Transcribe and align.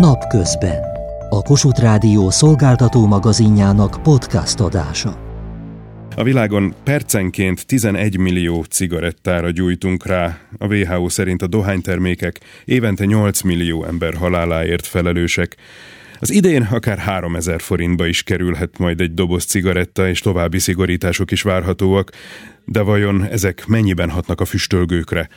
Napközben. 0.00 0.82
A 1.28 1.42
Kossuth 1.42 1.80
Rádió 1.80 2.30
szolgáltató 2.30 3.06
magazinjának 3.06 4.02
podcast 4.02 4.60
adása. 4.60 5.18
A 6.16 6.22
világon 6.22 6.74
percenként 6.84 7.66
11 7.66 8.18
millió 8.18 8.62
cigarettára 8.62 9.50
gyújtunk 9.50 10.06
rá. 10.06 10.38
A 10.58 10.74
WHO 10.74 11.08
szerint 11.08 11.42
a 11.42 11.46
dohánytermékek 11.46 12.40
évente 12.64 13.04
8 13.04 13.40
millió 13.40 13.84
ember 13.84 14.14
haláláért 14.14 14.86
felelősek. 14.86 15.56
Az 16.18 16.30
idén 16.30 16.62
akár 16.62 16.98
3000 16.98 17.60
forintba 17.60 18.06
is 18.06 18.22
kerülhet 18.22 18.78
majd 18.78 19.00
egy 19.00 19.14
doboz 19.14 19.44
cigaretta, 19.44 20.08
és 20.08 20.20
további 20.20 20.58
szigorítások 20.58 21.30
is 21.30 21.42
várhatóak, 21.42 22.10
de 22.64 22.80
vajon 22.80 23.24
ezek 23.24 23.66
mennyiben 23.66 24.10
hatnak 24.10 24.40
a 24.40 24.44
füstölgőkre? 24.44 25.28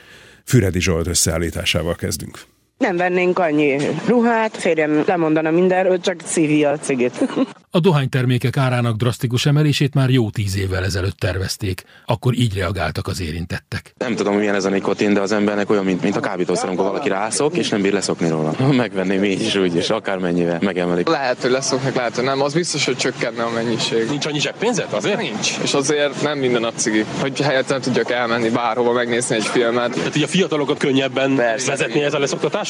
Füredi 0.43 0.81
Zsolt 0.81 1.07
összeállításával 1.07 1.95
kezdünk. 1.95 2.51
Nem 2.83 2.97
vennénk 2.97 3.39
annyi 3.39 3.77
ruhát, 4.07 4.57
férjem 4.57 5.03
lemondana 5.05 5.51
mindenről, 5.51 5.99
csak 5.99 6.15
szívja 6.25 6.69
a 6.69 6.77
cigit. 6.77 7.27
A 7.75 7.79
dohánytermékek 7.79 8.57
árának 8.57 8.95
drasztikus 8.95 9.45
emelését 9.45 9.93
már 9.93 10.09
jó 10.09 10.29
tíz 10.29 10.57
évvel 10.57 10.83
ezelőtt 10.83 11.17
tervezték. 11.17 11.83
Akkor 12.05 12.33
így 12.33 12.55
reagáltak 12.55 13.07
az 13.07 13.21
érintettek. 13.21 13.93
Nem 13.97 14.15
tudom, 14.15 14.35
milyen 14.35 14.55
ez 14.55 14.65
a 14.65 14.69
nikotin, 14.69 15.13
de 15.13 15.19
az 15.19 15.31
embernek 15.31 15.69
olyan, 15.69 15.83
mint, 15.83 16.01
mint 16.01 16.15
a 16.15 16.19
kábítószer, 16.19 16.67
amikor 16.67 16.85
valaki 16.85 17.09
rászok, 17.09 17.57
és 17.57 17.69
nem 17.69 17.81
bír 17.81 17.93
leszokni 17.93 18.29
róla. 18.29 18.55
Megvenném 18.71 19.23
így 19.23 19.41
is 19.41 19.55
úgy, 19.55 19.75
és 19.75 19.89
akármennyivel 19.89 20.59
megemelik. 20.61 21.07
Lehet, 21.07 21.41
hogy 21.41 21.51
leszoknak, 21.51 21.95
lehet, 21.95 22.15
hogy 22.15 22.23
nem. 22.23 22.41
Az 22.41 22.53
biztos, 22.53 22.85
hogy 22.85 22.97
csökkenne 22.97 23.43
a 23.43 23.49
mennyiség. 23.49 24.09
Nincs 24.09 24.25
annyi 24.25 24.39
zseppénzet 24.39 24.93
azért? 24.93 25.21
Nincs. 25.21 25.57
És 25.63 25.73
azért 25.73 26.21
nem 26.21 26.37
minden 26.37 26.61
nap 26.61 26.73
cigi. 26.75 27.05
Hogy 27.19 27.41
helyett 27.41 27.69
nem 27.69 27.81
tudjak 27.81 28.11
elmenni 28.11 28.49
bárhova 28.49 28.91
megnézni 28.91 29.35
egy 29.35 29.45
filmet. 29.45 29.93
Tehát 29.93 30.15
így 30.15 30.23
a 30.23 30.27
fiatalokat 30.27 30.77
könnyebben 30.77 31.35
Persze. 31.35 31.69
vezetni 31.69 32.03
ez 32.03 32.13
a 32.13 32.19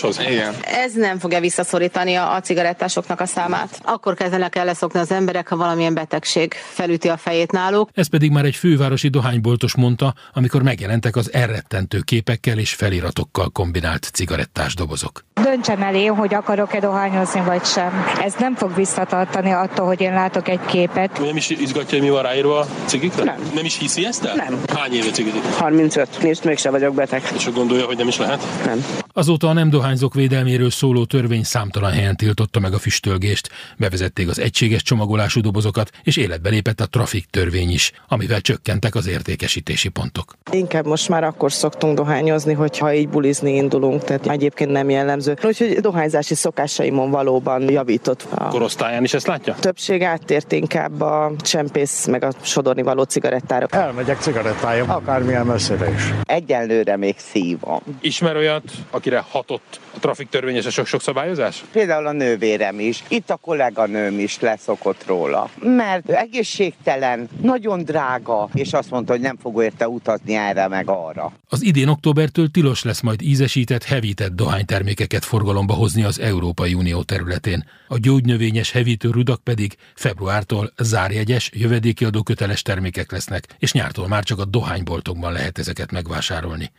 leszoktatáshoz? 0.04 0.20
Igen. 0.34 0.84
Ez 0.84 0.94
nem 0.94 1.20
fogja 1.20 1.40
visszaszorítani 1.40 2.16
a, 2.16 2.36
a 2.36 2.42
cigarettásoknak 2.42 3.20
a 3.20 3.26
számát. 3.26 3.80
Akkor 3.84 4.14
kezdenek 4.14 4.56
el 4.56 4.66
leszokni 4.66 5.00
az 5.00 5.12
emberek, 5.12 5.48
ha 5.48 5.56
valamilyen 5.56 5.94
betegség 5.94 6.54
felüti 6.54 7.10
a 7.10 7.18
fejét 7.18 7.52
náluk. 7.52 7.90
Ez 7.94 8.10
pedig 8.10 8.32
már 8.32 8.46
egy 8.46 8.56
fővárosi 8.56 9.08
dohányboltos 9.08 9.76
mondta, 9.76 10.14
amikor 10.34 10.62
megjelentek 10.62 11.16
az 11.16 11.34
elrettentő 11.34 12.00
képekkel 12.00 12.58
és 12.58 12.74
feliratokkal 12.74 13.50
kombinált 13.50 14.10
cigarettás 14.14 14.76
dobozok. 14.76 15.24
Döntsem 15.44 15.82
el 15.82 15.96
én, 15.96 16.16
hogy 16.16 16.34
akarok-e 16.34 16.80
dohányozni 16.80 17.42
vagy 17.46 17.66
sem. 17.66 18.06
Ez 18.22 18.34
nem 18.40 18.56
fog 18.56 18.76
visszatartani 18.76 19.52
attól, 19.52 19.86
hogy 19.86 20.02
én 20.02 20.14
látok 20.14 20.48
egy 20.48 20.66
képet. 20.66 21.20
Nem 21.20 21.36
is 21.36 21.50
izgatja, 21.50 21.98
hogy 21.98 22.08
mi 22.08 22.14
van 22.14 22.24
ráírva 22.24 22.60
a 22.60 22.66
cigikre? 22.86 23.24
Nem. 23.24 23.52
Nem 23.54 23.66
is 23.66 23.78
hiszi 23.78 24.06
ezt 24.06 24.24
el? 24.26 24.36
Nem. 24.36 24.60
Hány 24.76 24.94
éve 24.94 25.12
cigizik? 25.12 25.44
35, 25.44 26.08
nézd, 26.22 26.46
mégse 26.46 26.70
vagyok 26.70 26.94
beteg. 26.94 27.22
És 27.36 27.52
gondolja, 27.52 27.86
hogy 27.86 27.98
nem 27.98 28.08
is 28.08 28.18
lehet? 28.18 28.44
Nem. 28.66 28.86
Azóta 29.16 29.48
a 29.48 29.54
nem 29.54 29.70
dohányzók 29.70 30.14
védelméről 30.14 30.70
szóló 30.70 31.06
törvény 31.06 31.44
számtalan 31.44 31.92
helyen 31.92 32.16
tiltotta 32.16 32.60
meg 32.60 32.74
a 32.74 32.78
füstölgést, 32.78 33.50
bevezették 33.78 34.30
az 34.30 34.40
egységes 34.40 34.82
csomagolású 34.82 35.42
dobozokat, 35.42 35.90
és 36.04 36.18
életbe 36.18 36.50
lépett 36.50 36.80
a 36.80 36.86
trafik 36.86 37.26
törvény 37.26 37.70
is, 37.72 37.92
amivel 38.08 38.42
csökkentek 38.42 38.96
az 38.96 39.08
értékesítési 39.08 39.90
pontok. 39.90 40.34
Inkább 40.52 40.86
most 40.86 41.10
már 41.10 41.24
akkor 41.24 41.52
szoktunk 41.52 41.98
dohányozni, 41.98 42.54
hogyha 42.54 42.94
így 42.94 43.10
bulizni 43.10 43.56
indulunk, 43.56 44.04
tehát 44.04 44.28
egyébként 44.28 44.72
nem 44.72 44.90
jellemző. 44.90 45.38
Úgyhogy 45.44 45.78
dohányzási 45.80 46.36
szokásaimon 46.36 47.12
valóban 47.12 47.70
javított. 47.70 48.28
A 48.36 48.48
Korosztályán 48.48 49.04
is 49.04 49.14
ezt 49.14 49.28
látja? 49.28 49.56
többség 49.60 50.02
áttért 50.02 50.52
inkább 50.52 51.02
a 51.02 51.32
csempész 51.42 52.06
meg 52.06 52.24
a 52.24 52.32
sodorni 52.42 52.82
való 52.82 53.04
cigarettára. 53.04 53.68
Elmegyek 53.70 54.20
cigarettája, 54.22 54.86
akármilyen 54.86 55.46
messzire 55.46 55.94
is. 55.94 56.14
Egyelőre 56.24 56.98
még 56.98 57.16
szívom. 57.18 57.82
Ismer 58.02 58.36
olyat, 58.36 58.64
akire 59.04 59.26
hatott 59.30 59.80
a 59.96 60.00
trafik 60.00 60.30
törvény 60.30 60.56
és 60.56 60.66
a 60.66 60.70
sok-sok 60.70 61.02
szabályozás? 61.02 61.64
Például 61.72 62.08
a 62.08 62.12
nővérem 62.12 62.80
is. 62.80 63.04
Itt 63.08 63.30
a 63.30 63.36
kolléganőm 63.36 64.20
is 64.20 64.40
leszokott 64.40 65.06
róla. 65.06 65.50
Mert 65.60 66.10
egészségtelen, 66.10 67.30
nagyon 67.42 67.84
drága, 67.84 68.50
és 68.54 68.74
azt 68.74 68.90
mondta, 68.90 69.12
hogy 69.12 69.22
nem 69.22 69.38
fog 69.42 69.64
érte 69.64 69.88
utazni 69.88 70.34
erre 70.34 70.68
meg 70.68 70.90
arra. 70.90 71.32
Az 71.50 71.64
idén 71.64 71.88
októbertől 71.88 72.52
tilos 72.52 72.84
lesz 72.84 73.02
majd 73.02 73.22
ízesített, 73.22 73.84
hevített 73.84 74.32
dohánytermékeket 74.32 75.26
forgalomba 75.26 75.74
hozni 75.74 76.04
az 76.04 76.20
Európai 76.20 76.74
Unió 76.74 77.02
területén. 77.02 77.66
A 77.88 77.98
gyógynövényes 77.98 78.72
hevítő 78.72 79.10
rudak 79.10 79.44
pedig 79.44 79.76
februártól 79.96 80.72
zárjegyes, 80.78 81.50
jövedéki 81.54 82.06
adóköteles 82.06 82.62
termékek 82.62 83.12
lesznek, 83.12 83.56
és 83.60 83.72
nyártól 83.72 84.08
már 84.08 84.24
csak 84.24 84.40
a 84.40 84.46
dohányboltokban 84.46 85.32
lehet 85.32 85.58
ezeket 85.58 85.92
megvásárolni. 85.92 86.72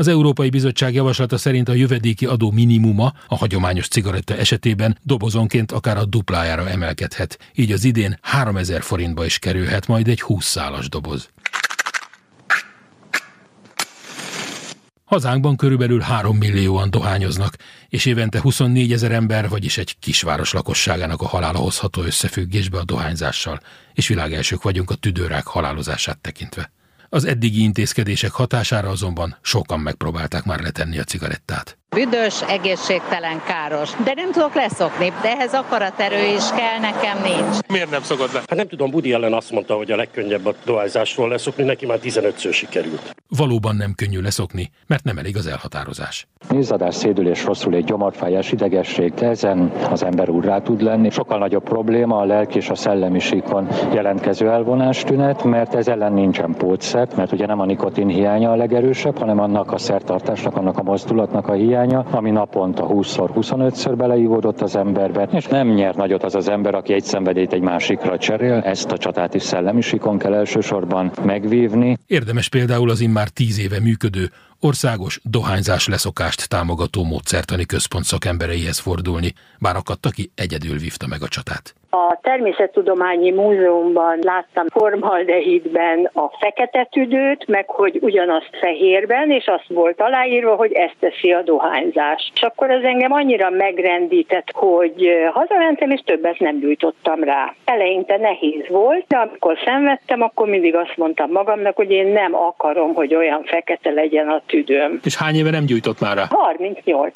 Az 0.00 0.08
Európai 0.08 0.50
Bizottság 0.50 0.94
javaslata 0.94 1.38
szerint 1.38 1.68
a 1.68 1.72
jövedéki 1.72 2.26
adó 2.26 2.50
minimuma 2.50 3.12
a 3.26 3.36
hagyományos 3.36 3.88
cigaretta 3.88 4.36
esetében 4.36 4.98
dobozonként 5.02 5.72
akár 5.72 5.96
a 5.96 6.04
duplájára 6.04 6.68
emelkedhet, 6.68 7.38
így 7.54 7.72
az 7.72 7.84
idén 7.84 8.18
3000 8.22 8.82
forintba 8.82 9.24
is 9.24 9.38
kerülhet 9.38 9.86
majd 9.86 10.08
egy 10.08 10.20
20 10.20 10.44
szálas 10.44 10.88
doboz. 10.88 11.28
Hazánkban 15.04 15.56
körülbelül 15.56 16.00
3 16.00 16.36
millióan 16.36 16.90
dohányoznak, 16.90 17.56
és 17.88 18.04
évente 18.04 18.40
24 18.40 18.92
ezer 18.92 19.12
ember, 19.12 19.48
vagyis 19.48 19.78
egy 19.78 19.96
kisváros 19.98 20.52
lakosságának 20.52 21.20
a 21.20 21.28
halála 21.28 21.58
hozható 21.58 22.02
összefüggésbe 22.02 22.78
a 22.78 22.84
dohányzással, 22.84 23.60
és 23.92 24.08
világelsők 24.08 24.62
vagyunk 24.62 24.90
a 24.90 24.94
tüdőrák 24.94 25.46
halálozását 25.46 26.18
tekintve. 26.18 26.70
Az 27.12 27.24
eddigi 27.24 27.62
intézkedések 27.62 28.30
hatására 28.30 28.88
azonban 28.88 29.36
sokan 29.42 29.80
megpróbálták 29.80 30.44
már 30.44 30.60
letenni 30.60 30.98
a 30.98 31.04
cigarettát. 31.04 31.79
Büdös, 31.96 32.42
egészségtelen, 32.42 33.42
káros. 33.46 33.90
De 34.04 34.12
nem 34.14 34.32
tudok 34.32 34.54
leszokni, 34.54 35.12
de 35.22 35.28
ehhez 35.28 35.54
akaraterő 35.54 36.24
is 36.36 36.50
kell, 36.50 36.78
nekem 36.80 37.22
nincs. 37.22 37.56
Miért 37.68 37.90
nem 37.90 38.02
szokott 38.02 38.32
le? 38.32 38.38
Hát 38.38 38.56
nem 38.56 38.68
tudom, 38.68 38.90
Budi 38.90 39.12
ellen 39.12 39.32
azt 39.32 39.50
mondta, 39.50 39.74
hogy 39.74 39.90
a 39.90 39.96
legkönnyebb 39.96 40.46
a 40.46 40.54
dohányzásról 40.64 41.28
leszokni, 41.28 41.64
neki 41.64 41.86
már 41.86 41.98
15-ször 42.02 42.52
sikerült. 42.52 43.14
Valóban 43.36 43.76
nem 43.76 43.92
könnyű 43.94 44.20
leszokni, 44.20 44.70
mert 44.86 45.04
nem 45.04 45.18
elég 45.18 45.36
az 45.36 45.46
elhatározás. 45.46 46.26
Izzadás, 46.50 46.94
szédülés, 46.94 47.44
rosszul 47.44 47.74
egy 47.74 47.84
gyomorfájás, 47.84 48.52
idegesség, 48.52 49.14
de 49.14 49.28
ezen 49.28 49.72
az 49.90 50.04
ember 50.04 50.28
úr 50.28 50.44
rá 50.44 50.58
tud 50.58 50.82
lenni. 50.82 51.10
Sokkal 51.10 51.38
nagyobb 51.38 51.62
probléma 51.62 52.18
a 52.18 52.24
lelki 52.24 52.56
és 52.56 52.68
a 52.68 52.74
szellemi 52.74 53.18
síkon 53.18 53.68
jelentkező 53.92 54.50
elvonás 54.50 55.02
tünet, 55.02 55.44
mert 55.44 55.74
ez 55.74 55.88
ellen 55.88 56.12
nincsen 56.12 56.54
pótszer, 56.58 57.08
mert 57.16 57.32
ugye 57.32 57.46
nem 57.46 57.60
a 57.60 57.64
nikotin 57.64 58.08
hiánya 58.08 58.50
a 58.50 58.56
legerősebb, 58.56 59.18
hanem 59.18 59.40
annak 59.40 59.72
a 59.72 59.78
szertartásnak, 59.78 60.56
annak 60.56 60.78
a 60.78 60.82
mozdulatnak 60.82 61.48
a 61.48 61.52
hiánya, 61.52 61.78
ami 62.10 62.30
naponta 62.30 62.86
20-szor, 62.86 63.30
25-ször 63.34 63.94
beleívódott 63.96 64.60
az 64.60 64.76
emberbe, 64.76 65.28
és 65.32 65.46
nem 65.46 65.68
nyer 65.68 65.94
nagyot 65.94 66.22
az 66.24 66.34
az 66.34 66.48
ember, 66.48 66.74
aki 66.74 66.92
egy 66.92 67.04
szenvedélyt 67.04 67.52
egy 67.52 67.60
másikra 67.60 68.18
cserél. 68.18 68.62
Ezt 68.64 68.92
a 68.92 68.98
csatát 68.98 69.34
is 69.34 69.42
szellemi 69.42 69.80
síkon 69.80 70.18
kell 70.18 70.34
elsősorban 70.34 71.10
megvívni. 71.24 71.98
Érdemes 72.06 72.48
például 72.48 72.90
az 72.90 73.00
immár 73.00 73.28
tíz 73.28 73.60
éve 73.60 73.80
működő 73.80 74.30
országos 74.60 75.20
dohányzás 75.24 75.88
leszokást 75.88 76.48
támogató 76.48 77.04
módszertani 77.04 77.66
központ 77.66 78.04
szakembereihez 78.04 78.78
fordulni, 78.78 79.32
bár 79.58 79.76
akadt, 79.76 80.06
aki 80.06 80.30
egyedül 80.34 80.78
vívta 80.78 81.06
meg 81.06 81.22
a 81.22 81.28
csatát. 81.28 81.74
A 81.92 82.18
Természettudományi 82.22 83.30
Múzeumban 83.30 84.18
láttam 84.22 84.66
formaldehidben 84.68 86.10
a 86.12 86.28
fekete 86.38 86.88
tüdőt, 86.90 87.46
meg 87.46 87.68
hogy 87.68 87.98
ugyanazt 88.00 88.50
fehérben, 88.60 89.30
és 89.30 89.46
azt 89.46 89.68
volt 89.68 90.00
aláírva, 90.00 90.54
hogy 90.54 90.72
ezt 90.72 90.96
teszi 90.98 91.32
a 91.32 91.42
dohányzás. 91.42 92.30
És 92.34 92.42
akkor 92.42 92.70
az 92.70 92.82
engem 92.82 93.12
annyira 93.12 93.50
megrendített, 93.50 94.50
hogy 94.52 95.10
hazamentem, 95.32 95.90
és 95.90 96.00
többet 96.04 96.38
nem 96.38 96.58
gyújtottam 96.58 97.24
rá. 97.24 97.54
Eleinte 97.64 98.16
nehéz 98.16 98.68
volt, 98.68 99.04
de 99.08 99.16
amikor 99.16 99.58
szenvedtem, 99.64 100.22
akkor 100.22 100.48
mindig 100.48 100.74
azt 100.74 100.96
mondtam 100.96 101.30
magamnak, 101.30 101.76
hogy 101.76 101.90
én 101.90 102.06
nem 102.06 102.34
akarom, 102.34 102.94
hogy 102.94 103.14
olyan 103.14 103.44
fekete 103.44 103.90
legyen 103.90 104.28
a 104.28 104.42
tüdőm. 104.50 105.00
És 105.02 105.16
hány 105.16 105.34
éve 105.34 105.50
nem 105.50 105.64
gyújtott 105.64 106.00
már 106.00 106.16
rá? 106.16 106.26
38. 106.28 107.14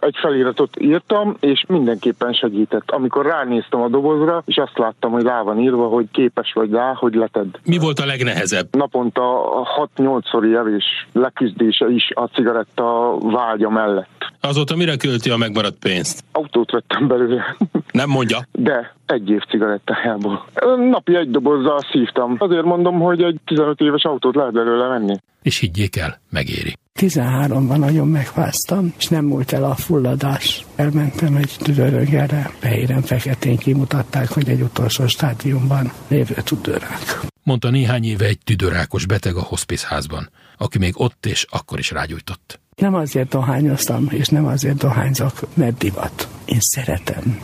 Egy 0.00 0.16
feliratot 0.20 0.80
írtam, 0.80 1.36
és 1.40 1.64
mindenképpen 1.68 2.32
segített. 2.32 2.90
Amikor 2.90 3.26
ránéztem 3.26 3.80
a 3.80 3.88
dobozra, 3.88 4.42
és 4.46 4.56
azt 4.56 4.78
láttam, 4.78 5.10
hogy 5.10 5.22
rá 5.22 5.42
van 5.42 5.58
írva, 5.58 5.86
hogy 5.86 6.06
képes 6.12 6.52
vagy 6.52 6.70
rá, 6.70 6.92
hogy 6.94 7.14
letedd. 7.14 7.56
Mi 7.64 7.78
volt 7.78 7.98
a 7.98 8.06
legnehezebb? 8.06 8.68
Naponta 8.70 9.22
6-8-szori 9.96 10.56
evés 10.56 10.84
leküzdése 11.12 11.86
is 11.88 12.10
a 12.14 12.24
cigaretta 12.24 13.16
vágya 13.20 13.70
mellett. 13.70 14.32
Azóta 14.40 14.76
mire 14.76 14.96
költi 14.96 15.30
a 15.30 15.36
megmaradt 15.36 15.78
pénzt? 15.78 16.24
Autót 16.32 16.70
vettem 16.70 17.08
belőle. 17.08 17.56
Nem 17.96 18.08
mondja? 18.08 18.38
De 18.52 18.96
egy 19.06 19.30
év 19.30 19.40
cigarettájából. 19.48 20.46
Napi 20.90 21.16
egy 21.16 21.30
dobozzal 21.30 21.80
szívtam. 21.92 22.36
Azért 22.38 22.64
mondom, 22.64 22.98
hogy 23.00 23.22
egy 23.22 23.40
15 23.44 23.80
éves 23.80 24.02
autót 24.02 24.34
lehet 24.34 24.52
belőle 24.52 24.86
venni. 24.86 25.16
És 25.42 25.58
higgyék 25.58 25.96
el, 25.96 26.20
megéri. 26.30 26.76
13-ban 27.00 27.78
nagyon 27.78 28.08
megfáztam, 28.08 28.94
és 28.98 29.08
nem 29.08 29.24
múlt 29.24 29.52
el 29.52 29.64
a 29.64 29.74
fulladás. 29.74 30.64
Elmentem 30.76 31.36
egy 31.36 31.56
tüdőröngere, 31.58 32.50
fehéren 32.58 33.02
feketén 33.02 33.56
kimutatták, 33.56 34.28
hogy 34.28 34.48
egy 34.48 34.60
utolsó 34.60 35.06
stádiumban 35.06 35.92
lévő 36.08 36.34
tüdőrák. 36.44 37.20
Mondta 37.42 37.70
néhány 37.70 38.04
éve 38.04 38.24
egy 38.24 38.38
tüdőrákos 38.44 39.06
beteg 39.06 39.36
a 39.36 39.42
hospice 39.42 39.86
házban, 39.88 40.28
aki 40.58 40.78
még 40.78 40.92
ott 40.96 41.26
és 41.26 41.46
akkor 41.50 41.78
is 41.78 41.90
rágyújtott. 41.90 42.60
Nem 42.82 42.94
azért 42.94 43.28
dohányoztam, 43.28 44.06
és 44.10 44.28
nem 44.28 44.46
azért 44.46 44.76
dohányzok, 44.76 45.32
mert 45.56 45.78
divat. 45.78 46.28
Én 46.46 46.60
szeretem. 46.60 47.38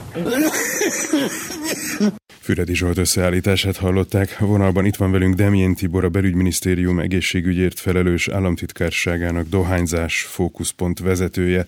Füredi 2.41 2.75
Zsolt 2.75 2.99
összeállítását 2.99 3.77
hallották. 3.77 4.37
A 4.41 4.47
vonalban 4.47 4.85
itt 4.85 4.97
van 4.97 5.11
velünk 5.11 5.35
Demjén 5.35 5.75
Tibor, 5.75 6.05
a 6.05 6.09
belügyminisztérium 6.09 6.99
egészségügyért 6.99 7.79
felelős 7.79 8.29
államtitkárságának 8.29 9.49
dohányzás 9.49 10.23
fókuszpont 10.23 10.99
vezetője. 10.99 11.67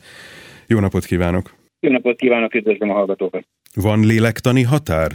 Jó 0.66 0.78
napot 0.80 1.04
kívánok! 1.04 1.54
Jó 1.80 1.90
napot 1.90 2.16
kívánok, 2.16 2.54
üdvözlöm 2.54 2.90
a 2.90 2.94
hallgatókat! 2.94 3.46
Van 3.74 4.00
lélektani 4.00 4.62
határ? 4.62 5.10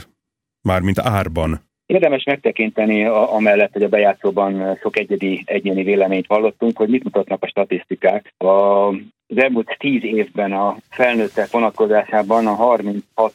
Mármint 0.62 1.00
árban? 1.00 1.69
Érdemes 1.90 2.24
megtekinteni 2.24 3.06
a, 3.06 3.34
amellett, 3.34 3.74
hogy 3.74 3.84
a 3.84 3.88
bejátszóban 3.90 4.78
sok 4.82 4.98
egyedi 4.98 5.44
egyéni 5.46 5.84
véleményt 5.84 6.26
hallottunk, 6.28 6.78
hogy 6.78 6.90
mit 6.90 7.04
mutatnak 7.04 7.44
a 7.44 7.48
statisztikák. 7.48 8.34
A, 8.38 8.46
az 8.48 9.36
elmúlt 9.36 9.76
tíz 9.80 10.04
évben 10.04 10.52
a 10.52 10.78
felnőttek 10.90 11.50
vonatkozásában 11.52 12.48
a 12.48 12.54
36 12.54 13.34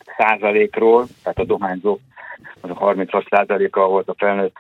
ról 0.71 1.07
tehát 1.23 1.39
a 1.39 1.45
dohányzók 1.45 2.01
az 2.61 2.71
a 2.71 2.75
36 2.75 3.27
százaléka 3.31 3.89
volt 3.89 4.09
a 4.09 4.15
felnőtt 4.17 4.59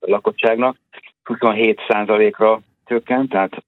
lakosságnak, 0.00 0.76
27 1.24 1.80
százalékra 1.88 2.60
csökkent, 2.84 3.30
tehát 3.30 3.64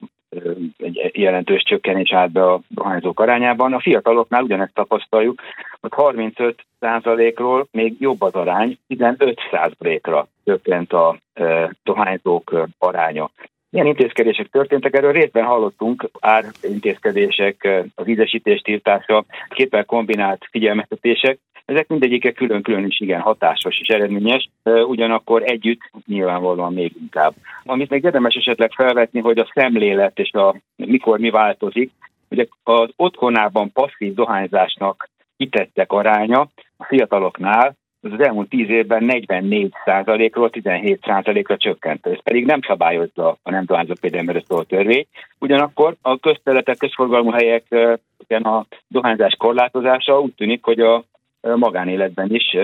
egy 0.78 1.10
jelentős 1.12 1.62
csökkenés 1.62 2.12
állt 2.12 2.32
be 2.32 2.52
a 2.52 2.60
dohányzók 2.68 3.20
arányában. 3.20 3.72
A 3.72 3.80
fiataloknál 3.80 4.42
ugyanezt 4.42 4.74
tapasztaljuk, 4.74 5.42
hogy 5.80 5.90
35 5.94 6.64
százalékról 6.80 7.66
még 7.70 7.94
jobb 7.98 8.22
az 8.22 8.34
arány, 8.34 8.78
15 8.86 9.38
százalékra 9.50 10.28
csökkent 10.44 10.92
a 10.92 11.18
dohányzók 11.82 12.68
aránya. 12.78 13.30
Milyen 13.70 13.86
intézkedések 13.86 14.48
történtek? 14.48 14.96
Erről 14.96 15.12
részben 15.12 15.44
hallottunk, 15.44 16.10
árintézkedések, 16.20 17.68
az 17.94 18.08
ízesítés 18.08 18.60
tiltása, 18.60 19.24
képpel 19.48 19.84
kombinált 19.84 20.48
figyelmeztetések. 20.50 21.38
Ezek 21.66 21.88
mindegyike 21.88 22.32
külön-külön 22.32 22.86
is 22.86 23.00
igen 23.00 23.20
hatásos 23.20 23.80
és 23.80 23.88
eredményes, 23.88 24.48
ugyanakkor 24.64 25.42
együtt 25.42 25.80
nyilvánvalóan 26.06 26.72
még 26.72 26.92
inkább. 27.00 27.34
Amit 27.64 27.90
még 27.90 28.04
érdemes 28.04 28.34
esetleg 28.34 28.72
felvetni, 28.72 29.20
hogy 29.20 29.38
a 29.38 29.50
szemlélet 29.54 30.18
és 30.18 30.32
a 30.32 30.56
mikor 30.76 31.18
mi 31.18 31.30
változik, 31.30 31.90
ugye 32.30 32.46
az 32.62 32.90
otthonában 32.96 33.72
passzív 33.72 34.14
dohányzásnak 34.14 35.08
kitettek 35.36 35.92
aránya 35.92 36.48
a 36.76 36.84
fiataloknál 36.84 37.76
az 38.12 38.20
elmúlt 38.20 38.48
tíz 38.48 38.68
évben 38.68 39.04
44 39.04 40.32
ról 40.32 40.50
17 40.50 41.06
ra 41.06 41.56
csökkent. 41.56 42.06
Ez 42.06 42.22
pedig 42.22 42.44
nem 42.44 42.60
szabályozza 42.66 43.36
a 43.42 43.50
nem 43.50 43.64
dohányzók 43.64 44.00
védelmére 44.00 44.42
szóló 44.46 44.62
törvény. 44.62 45.06
Ugyanakkor 45.38 45.96
a 46.02 46.18
közterületek, 46.18 46.76
közforgalmú 46.76 47.30
helyek 47.30 47.64
a 48.28 48.66
dohányzás 48.88 49.34
korlátozása 49.38 50.20
úgy 50.20 50.34
tűnik, 50.34 50.64
hogy 50.64 50.80
a 50.80 51.04
magánéletben 51.40 52.34
is 52.34 52.56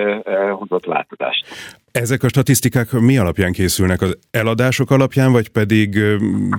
hozott 0.52 0.84
változást. 0.84 1.46
Ezek 1.92 2.22
a 2.22 2.28
statisztikák 2.28 2.92
mi 2.92 3.18
alapján 3.18 3.52
készülnek? 3.52 4.00
Az 4.00 4.18
eladások 4.30 4.90
alapján, 4.90 5.32
vagy 5.32 5.48
pedig 5.48 5.98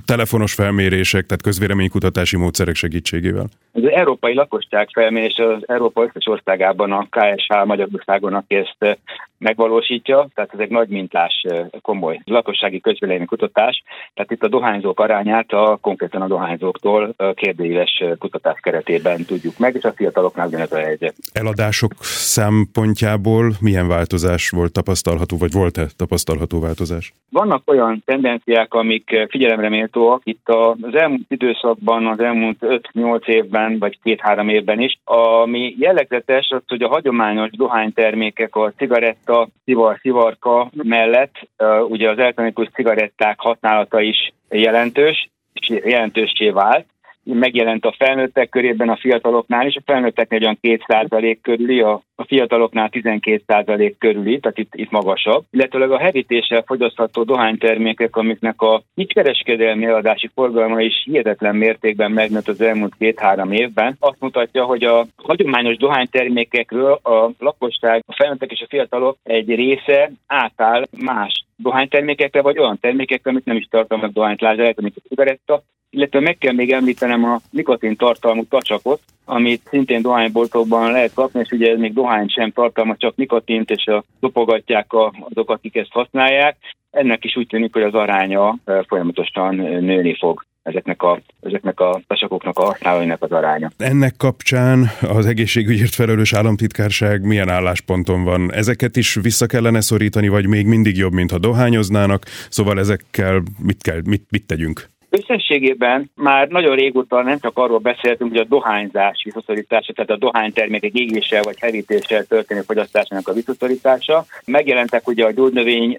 telefonos 0.04 0.54
felmérések, 0.54 1.26
tehát 1.26 1.42
közvéleménykutatási 1.42 2.36
módszerek 2.36 2.74
segítségével? 2.74 3.46
Az 3.72 3.82
európai 3.94 4.34
lakosság 4.34 4.88
felmérés 4.92 5.36
az 5.36 5.62
Európa 5.66 6.02
összes 6.02 6.26
országában 6.26 6.92
a 6.92 7.06
KSH 7.10 7.64
Magyarországon, 7.64 8.34
aki 8.34 8.54
ezt 8.54 8.98
megvalósítja, 9.38 10.28
tehát 10.34 10.52
ez 10.52 10.58
egy 10.58 10.70
nagy 10.70 10.88
mintás, 10.88 11.46
komoly 11.82 12.20
lakossági 12.24 12.80
közvéleménykutatás, 12.80 13.82
tehát 14.14 14.30
itt 14.30 14.42
a 14.42 14.48
dohányzók 14.48 15.00
arányát 15.00 15.52
a 15.52 15.78
konkrétan 15.80 16.22
a 16.22 16.26
dohányzóktól 16.26 17.14
kérdőíves 17.34 18.04
kutatás 18.18 18.58
keretében 18.60 19.24
tudjuk 19.24 19.58
meg, 19.58 19.74
és 19.74 19.82
a 19.82 19.92
fiataloknál 19.92 20.46
ugyanez 20.46 20.72
a 20.72 20.78
helyzet. 20.78 21.14
Eladások 21.32 21.92
szempontjából 22.04 23.52
milyen 23.60 23.88
változás 23.88 24.50
volt 24.50 24.72
tapasztalható? 24.72 25.22
Tapasztalható, 25.24 25.36
vagy 25.36 25.52
volt-e 25.52 25.92
tapasztalható 25.96 26.60
változás? 26.60 27.12
Vannak 27.30 27.62
olyan 27.70 28.02
tendenciák, 28.04 28.74
amik 28.74 29.26
figyelemre 29.28 29.68
méltóak. 29.68 30.20
Itt 30.24 30.48
az 30.48 30.94
elmúlt 30.94 31.24
időszakban, 31.28 32.06
az 32.06 32.20
elmúlt 32.20 32.56
5-8 32.60 33.26
évben, 33.26 33.78
vagy 33.78 33.98
2-3 34.04 34.50
évben 34.50 34.80
is, 34.80 34.98
ami 35.04 35.74
jellegzetes 35.78 36.48
az, 36.50 36.62
hogy 36.66 36.82
a 36.82 36.88
hagyományos 36.88 37.50
dohánytermékek, 37.50 38.56
a 38.56 38.72
cigaretta, 38.76 39.48
szivar, 39.64 39.98
szivarka 40.00 40.70
mellett 40.82 41.48
ugye 41.88 42.10
az 42.10 42.18
elektronikus 42.18 42.68
cigaretták 42.74 43.40
használata 43.40 44.00
is 44.00 44.32
jelentős, 44.48 45.28
és 45.52 45.68
jelentőssé 45.84 46.50
vált 46.50 46.86
megjelent 47.24 47.84
a 47.84 47.94
felnőttek 47.98 48.48
körében, 48.48 48.88
a 48.88 48.96
fiataloknál 48.96 49.66
is, 49.66 49.76
a 49.76 49.82
felnőtteknél 49.84 50.40
olyan 50.40 50.58
2% 50.62 51.36
körüli, 51.42 51.80
a, 51.80 52.02
fiataloknál 52.26 52.88
12% 52.92 53.94
körüli, 53.98 54.40
tehát 54.40 54.58
itt, 54.58 54.74
itt 54.74 54.90
magasabb. 54.90 55.44
Illetőleg 55.50 55.90
a 55.90 55.98
hevítéssel 55.98 56.62
fogyasztható 56.66 57.22
dohánytermékek, 57.22 58.16
amiknek 58.16 58.60
a 58.62 58.82
kereskedelmi 59.06 59.84
eladási 59.84 60.30
forgalma 60.34 60.80
is 60.80 61.02
hihetetlen 61.04 61.56
mértékben 61.56 62.12
megnőtt 62.12 62.48
az 62.48 62.60
elmúlt 62.60 62.94
két-három 62.98 63.52
évben, 63.52 63.96
azt 64.00 64.20
mutatja, 64.20 64.64
hogy 64.64 64.84
a 64.84 65.06
hagyományos 65.16 65.76
dohánytermékekről 65.76 66.92
a 67.02 67.30
lakosság, 67.38 68.02
a 68.06 68.14
felnőttek 68.14 68.50
és 68.50 68.60
a 68.60 68.68
fiatalok 68.68 69.16
egy 69.22 69.54
része 69.54 70.10
átáll 70.26 70.84
más 70.98 71.44
dohánytermékekre, 71.56 72.42
vagy 72.42 72.58
olyan 72.58 72.78
termékekre, 72.80 73.30
amit 73.30 73.44
nem 73.44 73.56
is 73.56 73.66
tartalmaznak 73.70 74.14
dohányt, 74.14 74.40
lásd 74.40 74.80
mint 74.80 74.96
a 74.96 75.08
cigaretta, 75.08 75.62
illetve 75.94 76.20
meg 76.20 76.38
kell 76.38 76.52
még 76.52 76.72
említenem 76.72 77.24
a 77.24 77.40
nikotin 77.50 77.96
tartalmú 77.96 78.44
tacsakot, 78.44 79.00
amit 79.24 79.62
szintén 79.70 80.02
dohányboltokban 80.02 80.92
lehet 80.92 81.14
kapni, 81.14 81.40
és 81.40 81.50
ugye 81.50 81.70
ez 81.70 81.78
még 81.78 81.92
dohány 81.92 82.28
sem 82.28 82.50
tartalmaz, 82.50 82.96
csak 82.98 83.16
nikotint, 83.16 83.70
és 83.70 83.86
a, 83.86 84.04
dopogatják 84.20 84.86
azok, 85.30 85.50
akik 85.50 85.76
ezt 85.76 85.92
használják. 85.92 86.56
Ennek 86.90 87.24
is 87.24 87.36
úgy 87.36 87.46
tűnik, 87.46 87.72
hogy 87.72 87.82
az 87.82 87.94
aránya 87.94 88.56
folyamatosan 88.86 89.54
nőni 89.54 90.16
fog 90.18 90.44
ezeknek 90.64 91.02
a, 91.02 91.20
ezeknek 91.40 91.80
a 91.80 92.00
tasakoknak 92.06 92.58
a 92.58 92.64
használóinak 92.64 93.22
az 93.22 93.30
aránya. 93.30 93.70
Ennek 93.76 94.16
kapcsán 94.16 94.90
az 95.00 95.26
egészségügyért 95.26 95.94
felelős 95.94 96.32
államtitkárság 96.32 97.22
milyen 97.22 97.48
állásponton 97.48 98.24
van? 98.24 98.52
Ezeket 98.52 98.96
is 98.96 99.14
vissza 99.14 99.46
kellene 99.46 99.80
szorítani, 99.80 100.28
vagy 100.28 100.46
még 100.46 100.66
mindig 100.66 100.96
jobb, 100.96 101.12
mint 101.12 101.30
ha 101.30 101.38
dohányoznának? 101.38 102.24
Szóval 102.48 102.78
ezekkel 102.78 103.42
mit, 103.62 103.82
kell, 103.82 104.00
mit, 104.04 104.26
mit 104.30 104.46
tegyünk? 104.46 104.92
Összességében 105.16 106.10
már 106.14 106.48
nagyon 106.48 106.74
régóta 106.76 107.22
nem 107.22 107.38
csak 107.38 107.58
arról 107.58 107.78
beszéltünk, 107.78 108.30
hogy 108.30 108.40
a 108.40 108.44
dohányzás 108.44 109.22
visszaszorítása, 109.24 109.92
tehát 109.92 110.10
a 110.10 110.16
dohánytermékek 110.16 110.92
égéssel 110.92 111.42
vagy 111.42 111.58
hevítéssel 111.60 112.24
történő 112.24 112.60
fogyasztásának 112.60 113.28
a 113.28 113.32
visszaszorítása. 113.32 114.24
Megjelentek 114.46 115.08
ugye 115.08 115.24
a 115.24 115.32
gyógynövény 115.32 115.96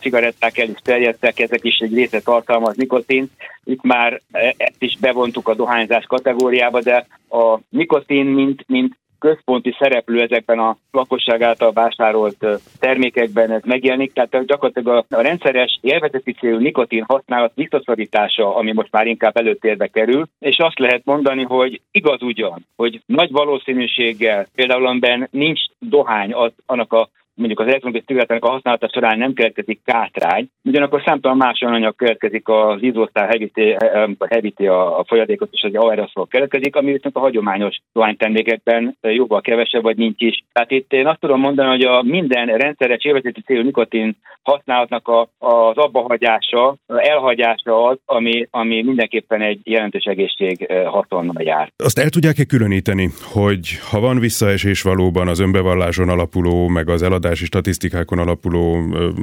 cigaretták 0.00 0.58
el 0.58 0.68
is 0.68 0.78
terjedtek, 0.82 1.38
ezek 1.38 1.64
is 1.64 1.78
egy 1.78 1.94
része 1.94 2.20
tartalmaz 2.20 2.76
nikotin. 2.76 3.30
Itt 3.64 3.82
már 3.82 4.20
ezt 4.56 4.82
is 4.82 4.96
bevontuk 5.00 5.48
a 5.48 5.54
dohányzás 5.54 6.04
kategóriába, 6.04 6.80
de 6.80 7.06
a 7.28 7.58
nikotin, 7.68 8.26
mint, 8.26 8.64
mint 8.66 8.96
központi 9.26 9.76
szereplő 9.78 10.20
ezekben 10.20 10.58
a 10.58 10.76
lakosság 10.90 11.42
által 11.42 11.72
vásárolt 11.72 12.46
termékekben 12.78 13.50
ez 13.50 13.62
megjelenik, 13.64 14.12
tehát 14.12 14.46
gyakorlatilag 14.46 15.04
a, 15.10 15.16
a 15.16 15.20
rendszeres 15.20 15.78
élvezeti 15.80 16.32
célú 16.32 16.58
nikotin 16.58 17.04
használat 17.08 17.52
visszaszorítása, 17.54 18.56
ami 18.56 18.72
most 18.72 18.92
már 18.92 19.06
inkább 19.06 19.36
előtérbe 19.36 19.86
kerül, 19.86 20.26
és 20.38 20.58
azt 20.58 20.78
lehet 20.78 21.04
mondani, 21.04 21.42
hogy 21.42 21.80
igaz 21.90 22.22
ugyan, 22.22 22.66
hogy 22.76 23.00
nagy 23.06 23.30
valószínűséggel 23.30 24.46
például 24.54 24.86
amiben 24.86 25.28
nincs 25.30 25.60
dohány, 25.78 26.32
az, 26.32 26.52
annak 26.66 26.92
a 26.92 27.08
mondjuk 27.36 27.60
az 27.60 27.66
elektronikus 27.66 28.06
cigarettának 28.06 28.44
a 28.44 28.50
használata 28.50 28.90
során 28.92 29.18
nem 29.18 29.32
keletkezik 29.32 29.80
kátrány, 29.84 30.48
ugyanakkor 30.64 31.02
számtalan 31.04 31.36
más 31.36 31.60
anyag 31.60 31.96
keletkezik, 31.96 32.48
az 32.48 32.82
ízósztál 32.82 33.26
hevíti, 33.26 33.62
eh, 33.62 34.02
eh, 34.02 34.08
hevíti 34.28 34.66
a, 34.66 34.98
a 34.98 35.04
folyadékot, 35.04 35.48
és 35.52 35.62
az 35.62 35.74
aeroszol 35.74 36.26
keletkezik, 36.26 36.76
ami 36.76 36.92
viszont 36.92 37.16
a 37.16 37.20
hagyományos 37.20 37.76
dohánytermékekben 37.92 38.96
jóval 39.00 39.40
kevesebb, 39.40 39.82
vagy 39.82 39.96
nincs 39.96 40.22
is. 40.22 40.44
Tehát 40.52 40.70
itt 40.70 40.92
én 40.92 41.06
azt 41.06 41.20
tudom 41.20 41.40
mondani, 41.40 41.68
hogy 41.68 41.84
a 41.84 42.02
minden 42.02 42.46
rendszeres 42.46 43.04
élvezeti 43.04 43.40
célú 43.40 43.62
nikotin 43.62 44.16
használatnak 44.42 45.08
a, 45.08 45.20
az 45.38 45.76
abbahagyása, 45.76 46.76
elhagyása 46.86 47.84
az, 47.88 47.98
ami, 48.04 48.46
ami 48.50 48.82
mindenképpen 48.82 49.42
egy 49.42 49.60
jelentős 49.62 50.04
egészség 50.04 50.62
eh, 50.62 50.86
haszonnal 50.86 51.42
jár. 51.42 51.72
Azt 51.76 51.98
el 51.98 52.08
tudják-e 52.08 52.44
különíteni, 52.44 53.08
hogy 53.32 53.78
ha 53.90 54.00
van 54.00 54.18
visszaesés 54.18 54.82
valóban 54.82 55.28
az 55.28 55.40
önbevalláson 55.40 56.08
alapuló, 56.08 56.68
meg 56.68 56.88
az 56.88 57.02
eladás 57.02 57.25
kutatási 57.26 57.44
statisztikákon 57.44 58.18
alapuló 58.18 58.78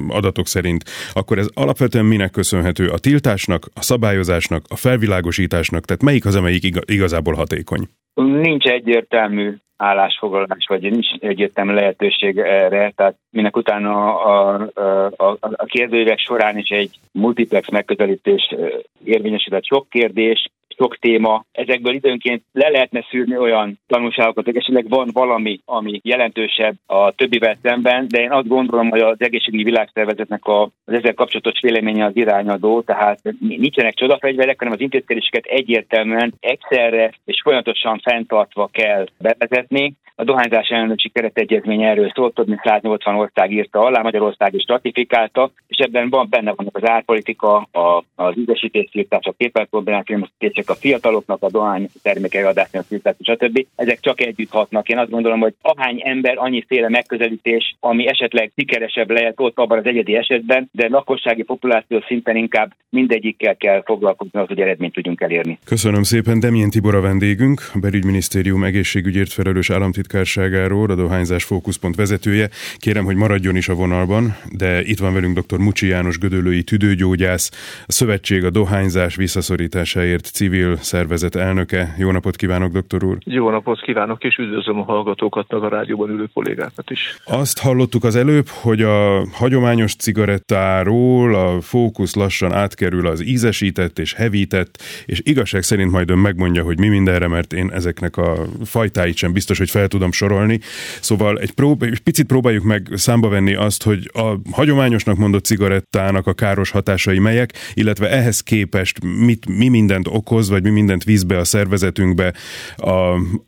adatok 0.08 0.48
szerint, 0.48 0.84
akkor 1.14 1.38
ez 1.38 1.48
alapvetően 1.54 2.06
minek 2.06 2.32
köszönhető? 2.32 2.88
A 2.88 2.98
tiltásnak, 2.98 3.66
a 3.74 3.82
szabályozásnak, 3.82 4.64
a 4.68 4.76
felvilágosításnak, 4.76 5.86
tehát 5.86 6.04
melyik 6.04 6.26
az, 6.26 6.36
amelyik 6.36 6.64
igazából 6.86 7.34
hatékony? 7.34 7.88
Nincs 8.14 8.66
egyértelmű 8.66 9.56
állásfoglalás, 9.78 10.66
vagy 10.68 10.82
nincs 10.82 11.08
egyértelmű 11.20 11.74
lehetőség 11.74 12.38
erre, 12.38 12.94
tehát 12.96 13.16
minek 13.30 13.58
utána 13.58 14.16
a, 14.16 14.68
a, 14.74 15.26
a, 15.26 15.38
a 15.40 15.66
kérdőívek 15.66 16.20
során 16.20 16.58
is 16.58 16.70
egy 16.70 16.92
multiplex 17.12 17.70
megközelítés 17.70 18.56
érvényesített 19.04 19.66
sok 19.66 19.90
kérdés, 19.90 20.50
sok 20.78 20.98
téma, 20.98 21.46
ezekből 21.52 21.94
időnként 21.94 22.44
le 22.52 22.70
lehetne 22.70 23.06
szűrni 23.10 23.38
olyan 23.38 23.80
tanulságokat, 23.88 24.46
hogy 24.46 24.58
esetleg 24.58 24.90
van 24.90 25.10
valami, 25.14 25.60
ami 25.66 26.00
jelentősebb 26.04 26.76
a 26.86 27.12
többivel 27.12 27.58
szemben, 27.62 28.08
de 28.08 28.22
én 28.22 28.32
azt 28.32 28.48
gondolom, 28.48 28.90
hogy 28.90 29.02
az 29.02 29.16
egészségügyi 29.20 29.64
világszervezetnek 29.64 30.46
a, 30.46 30.62
az 30.62 30.94
ezzel 30.94 31.14
kapcsolatos 31.14 31.60
véleménye 31.62 32.06
az 32.06 32.16
irányadó, 32.16 32.82
tehát 32.82 33.20
nincsenek 33.40 33.94
csodafegyverek, 33.94 34.58
hanem 34.58 34.74
az 34.74 34.80
intézkedéseket 34.80 35.46
egyértelműen 35.46 36.34
egyszerre 36.40 37.14
és 37.26 37.42
folyamatosan 37.44 38.00
fenntartva 38.00 38.70
kell 38.72 39.06
bevezetni. 39.18 39.94
A 40.16 40.24
dohányzás 40.24 40.68
ellenőrzési 40.70 41.10
keretegyezmény 41.10 41.84
erről 41.84 42.12
szólt, 42.16 42.34
több 42.34 42.48
mint 42.48 42.62
180 42.64 43.16
ország 43.16 43.52
írta 43.52 43.80
alá, 43.80 44.02
Magyarország 44.02 44.54
is 44.54 44.66
ratifikálta, 44.68 45.52
ebben 45.84 46.10
van 46.10 46.28
benne 46.30 46.54
vannak 46.56 46.78
az 46.78 46.90
árpolitika, 46.90 47.56
a, 47.72 48.04
az 48.16 48.38
ízesítésfirtás, 48.38 49.26
a 49.26 49.34
képelkoordinációk, 49.38 50.30
a 50.66 50.76
fiataloknak, 50.76 51.44
a 51.44 51.50
dohány 51.50 51.90
termékei 52.02 52.42
adásnak, 52.42 52.86
stb. 53.20 53.66
Ezek 53.76 54.00
csak 54.00 54.22
együtt 54.22 54.52
hatnak. 54.52 54.90
Én 54.90 54.98
azt 54.98 55.10
gondolom, 55.10 55.40
hogy 55.40 55.54
ahány 55.62 56.02
ember, 56.04 56.38
annyiféle 56.38 56.90
megközelítés, 56.90 57.76
ami 57.80 58.08
esetleg 58.08 58.52
sikeresebb 58.56 59.10
lehet 59.10 59.34
ott 59.38 59.58
abban 59.58 59.78
az 59.78 59.86
egyedi 59.86 60.16
esetben, 60.16 60.70
de 60.72 60.88
lakossági 60.90 61.44
populáció 61.44 62.04
szinten 62.08 62.36
inkább 62.36 62.74
mindegyikkel 62.90 63.56
kell 63.56 63.84
foglalkozni, 63.86 64.40
az, 64.40 64.48
hogy 64.48 64.60
eredményt 64.60 64.94
tudjunk 64.94 65.22
elérni. 65.22 65.60
Köszönöm 65.66 66.04
szépen, 66.04 66.40
Demjén 66.40 66.70
Tibor 66.70 66.96
a 66.96 67.02
vendégünk, 67.02 67.62
a 67.74 67.80
belügyminisztérium 67.80 68.64
egészségügyért 68.64 69.32
felelős 69.32 69.70
államtitkárságáról, 69.70 70.90
a 70.90 70.96
dohányzás 70.96 71.44
fókuszpont 71.44 71.96
vezetője. 71.96 72.50
Kérem, 72.78 73.06
hogy 73.06 73.16
maradjon 73.16 73.56
is 73.56 73.68
a 73.68 73.74
vonalban, 73.74 74.36
de 74.58 74.82
itt 74.82 75.00
van 75.00 75.14
velünk 75.14 75.40
dr. 75.40 75.58
Mucsi 75.74 75.88
János 75.88 76.18
Gödöllői 76.18 76.64
tüdőgyógyász, 76.64 77.52
a 77.86 77.92
Szövetség 77.92 78.44
a 78.44 78.50
dohányzás 78.50 79.16
visszaszorításáért 79.16 80.26
civil 80.26 80.76
szervezet 80.76 81.36
elnöke. 81.36 81.96
Jó 81.98 82.12
napot 82.12 82.36
kívánok, 82.36 82.72
doktor 82.72 83.04
úr! 83.04 83.18
Jó 83.24 83.50
napot 83.50 83.82
kívánok, 83.82 84.24
és 84.24 84.38
üdvözlöm 84.38 84.80
a 84.80 84.84
hallgatókat, 84.84 85.52
meg 85.52 85.64
a 85.64 85.70
rádióban 85.70 86.10
ülő 86.10 86.30
kollégákat 86.34 86.92
is. 86.92 87.18
Azt 87.26 87.60
hallottuk 87.60 88.04
az 88.04 88.16
előbb, 88.16 88.48
hogy 88.48 88.82
a 88.82 89.26
hagyományos 89.32 89.96
cigarettáról 89.96 91.36
a 91.36 91.62
fókusz 91.62 92.16
lassan 92.16 92.54
átkerül 92.54 93.08
az 93.08 93.26
ízesített 93.26 94.00
és 94.00 94.14
hevített, 94.14 94.84
és 95.06 95.22
igazság 95.24 95.64
szerint 95.64 95.92
majd 95.92 96.10
ön 96.10 96.18
megmondja, 96.18 96.64
hogy 96.64 96.80
mi 96.80 96.88
mindenre, 96.88 97.28
mert 97.28 97.54
én 97.54 97.70
ezeknek 97.72 98.18
a 98.18 98.36
fajtáit 98.64 99.16
sem 99.16 99.34
biztos, 99.34 99.58
hogy 99.58 99.70
fel 99.70 99.88
tudom 99.88 100.12
sorolni. 100.12 100.60
Szóval 101.02 101.38
egy, 101.40 101.52
prób- 101.52 101.84
egy 101.84 102.00
picit 102.00 102.26
próbáljuk 102.26 102.64
meg 102.64 102.90
számba 102.94 103.30
venni 103.30 103.54
azt, 103.54 103.84
hogy 103.84 104.10
a 104.14 104.36
hagyományosnak 104.52 105.18
mondott 105.18 105.46
cigarettának 105.64 106.28
a 106.28 106.34
káros 106.34 106.72
hatásai 106.72 107.20
melyek, 107.20 107.54
illetve 107.74 108.10
ehhez 108.10 108.42
képest 108.42 108.98
mit, 109.04 109.46
mi 109.58 109.70
mindent 109.70 110.08
okoz, 110.08 110.50
vagy 110.50 110.64
mi 110.64 110.70
mindent 110.70 111.04
víz 111.04 111.24
be 111.24 111.38
a 111.38 111.44
szervezetünkbe 111.44 112.34
a, 112.78 112.90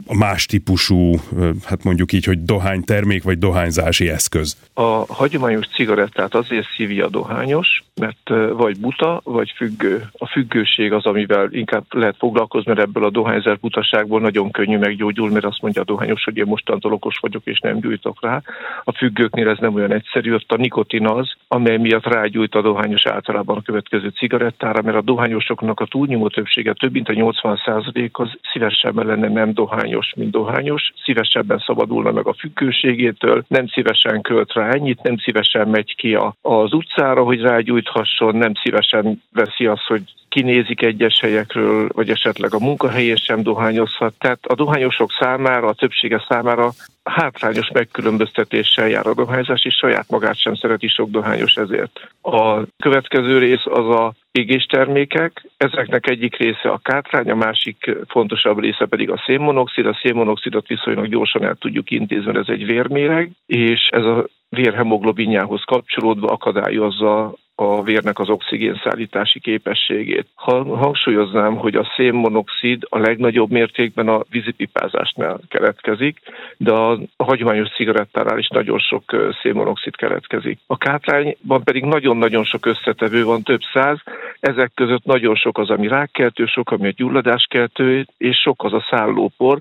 a 0.08 0.16
más 0.18 0.46
típusú, 0.46 1.16
hát 1.66 1.84
mondjuk 1.84 2.12
így, 2.12 2.26
hogy 2.26 2.44
dohánytermék 2.44 3.24
vagy 3.24 3.38
dohányzási 3.38 4.10
eszköz. 4.10 4.58
A 4.74 5.14
hagyományos 5.14 5.68
cigarettát 5.68 6.36
azért 6.36 6.68
szívja 6.76 7.06
a 7.06 7.10
dohányos, 7.10 7.84
mert 7.96 8.30
vagy 8.54 8.80
buta, 8.80 9.22
vagy 9.24 9.54
függő. 9.56 10.10
A 10.18 10.28
függőség 10.28 10.94
az, 10.94 11.06
amivel 11.06 11.48
inkább 11.52 11.84
lehet 11.90 12.16
foglalkozni, 12.18 12.74
mert 12.74 12.88
ebből 12.88 13.04
a 13.04 13.10
dohányzás 13.10 13.58
butaságból 13.58 14.20
nagyon 14.20 14.52
könnyű 14.52 14.78
meggyógyulni, 14.78 15.34
mert 15.34 15.46
azt 15.46 15.62
mondja 15.62 15.82
a 15.82 15.86
dohányos, 15.86 16.24
hogy 16.24 16.38
én 16.38 16.46
mostantól 16.48 16.94
okos 16.94 17.18
vagyok, 17.22 17.42
és 17.46 17.60
nem 17.60 17.80
gyújtok 17.80 18.18
rá. 18.22 18.42
A 18.84 18.92
függőknél 18.92 19.50
ez 19.50 19.58
nem 19.60 19.74
olyan 19.74 19.94
egyszerű, 19.94 20.34
ott 20.34 20.52
a 20.52 20.58
nikotin 20.58 21.08
az, 21.08 21.34
amely 21.48 21.78
miatt 21.78 21.95
rágyújt 22.04 22.56
a 22.56 22.62
dohányos 22.62 23.06
általában 23.06 23.58
a 23.58 23.62
következő 23.62 24.08
cigarettára, 24.08 24.82
mert 24.82 24.98
a 24.98 25.02
dohányosoknak 25.02 25.80
a 25.80 25.86
túlnyomó 25.86 26.28
többsége, 26.28 26.74
több 26.74 26.92
mint 26.92 27.10
a 27.10 27.14
80% 27.14 28.12
az 28.12 28.30
szívesebben 28.52 29.06
lenne 29.06 29.28
nem 29.28 29.54
dohányos, 29.54 30.14
mint 30.16 30.32
dohányos, 30.32 30.94
szívesebben 31.04 31.64
szabadulna 31.66 32.12
meg 32.12 32.28
a 32.28 32.34
függőségétől, 32.34 33.44
nem 33.48 33.68
szívesen 33.68 34.22
költ 34.22 34.54
rá 34.54 34.70
ennyit, 34.70 35.04
nem 35.04 35.18
szívesen 35.18 35.68
megy 35.68 35.96
ki 35.96 36.16
a, 36.16 36.36
az 36.42 36.74
utcára, 36.74 37.24
hogy 37.24 37.42
rágyújthasson, 37.42 38.36
nem 38.36 38.52
szívesen 38.64 39.22
veszi 39.32 39.66
azt, 39.66 39.86
hogy 39.88 40.02
kinézik 40.36 40.82
egyes 40.82 41.20
helyekről, 41.20 41.90
vagy 41.94 42.10
esetleg 42.10 42.54
a 42.54 42.60
munkahelyén 42.60 43.16
sem 43.16 43.44
dohányozhat. 43.44 44.14
Tehát 44.18 44.46
a 44.46 44.56
dohányosok 44.56 45.12
számára, 45.20 45.68
a 45.68 45.74
többsége 45.74 46.26
számára 46.28 46.72
hátrányos 47.04 47.70
megkülönböztetéssel 47.74 48.88
jár 48.88 49.08
a 49.08 49.14
dohányzás, 49.14 49.66
és 49.66 49.76
saját 49.76 50.10
magát 50.10 50.40
sem 50.40 50.56
szereti 50.56 50.88
sok 50.88 51.10
dohányos 51.10 51.56
ezért. 51.56 51.85
A 52.22 52.62
következő 52.78 53.38
rész 53.38 53.66
az 53.66 53.90
a 53.90 54.14
égéstermékek, 54.32 55.46
ezeknek 55.58 56.10
egyik 56.10 56.38
része 56.38 56.70
a 56.70 56.78
kátrány, 56.78 57.30
a 57.30 57.36
másik 57.36 57.96
fontosabb 58.08 58.60
része 58.60 58.86
pedig 58.86 59.10
a 59.10 59.24
szénmonoxid. 59.26 59.86
A 59.86 60.00
szénmonoxidot 60.02 60.68
viszonylag 60.68 61.08
gyorsan 61.08 61.44
el 61.44 61.56
tudjuk 61.56 61.92
intézni, 61.92 62.26
mert 62.26 62.38
ez 62.38 62.54
egy 62.54 62.66
vérméreg, 62.66 63.32
és 63.46 63.90
ez 63.92 64.04
a 64.04 64.26
vérhemoglobinjához 64.50 65.64
kapcsolódva 65.64 66.28
akadályozza 66.28 67.34
a 67.56 67.84
vérnek 67.84 68.20
az 68.20 68.30
oxigén 68.30 68.82
szállítási 68.84 69.40
képességét. 69.40 70.28
Ha, 70.34 70.64
hangsúlyoznám, 70.64 71.56
hogy 71.56 71.76
a 71.76 71.92
szénmonoxid 71.96 72.84
a 72.90 73.00
legnagyobb 73.00 73.50
mértékben 73.50 74.08
a 74.08 74.24
vízipipázásnál 74.30 75.40
keletkezik, 75.48 76.20
de 76.58 76.72
a 76.72 77.00
hagyományos 77.18 77.70
cigarettánál 77.76 78.38
is 78.38 78.48
nagyon 78.48 78.80
sok 78.80 79.04
szénmonoxid 79.42 79.96
keletkezik. 79.96 80.60
A 80.68 80.78
kátrányban 80.78 81.64
pedig 81.64 81.84
nagyon-nagyon 81.84 82.44
sok 82.44 82.66
összetevő 82.66 83.24
van, 83.24 83.44
több 83.44 83.62
száz, 83.74 83.98
ezek 84.40 84.72
között 84.76 85.06
nagyon 85.06 85.36
sok 85.36 85.58
az, 85.58 85.70
ami 85.70 85.88
rákkeltő, 85.88 86.46
sok, 86.46 86.72
ami 86.72 86.88
a 86.88 86.94
gyulladáskeltő, 86.96 88.08
és 88.18 88.38
sok 88.38 88.64
az 88.64 88.74
a 88.74 88.86
szállópor, 88.90 89.60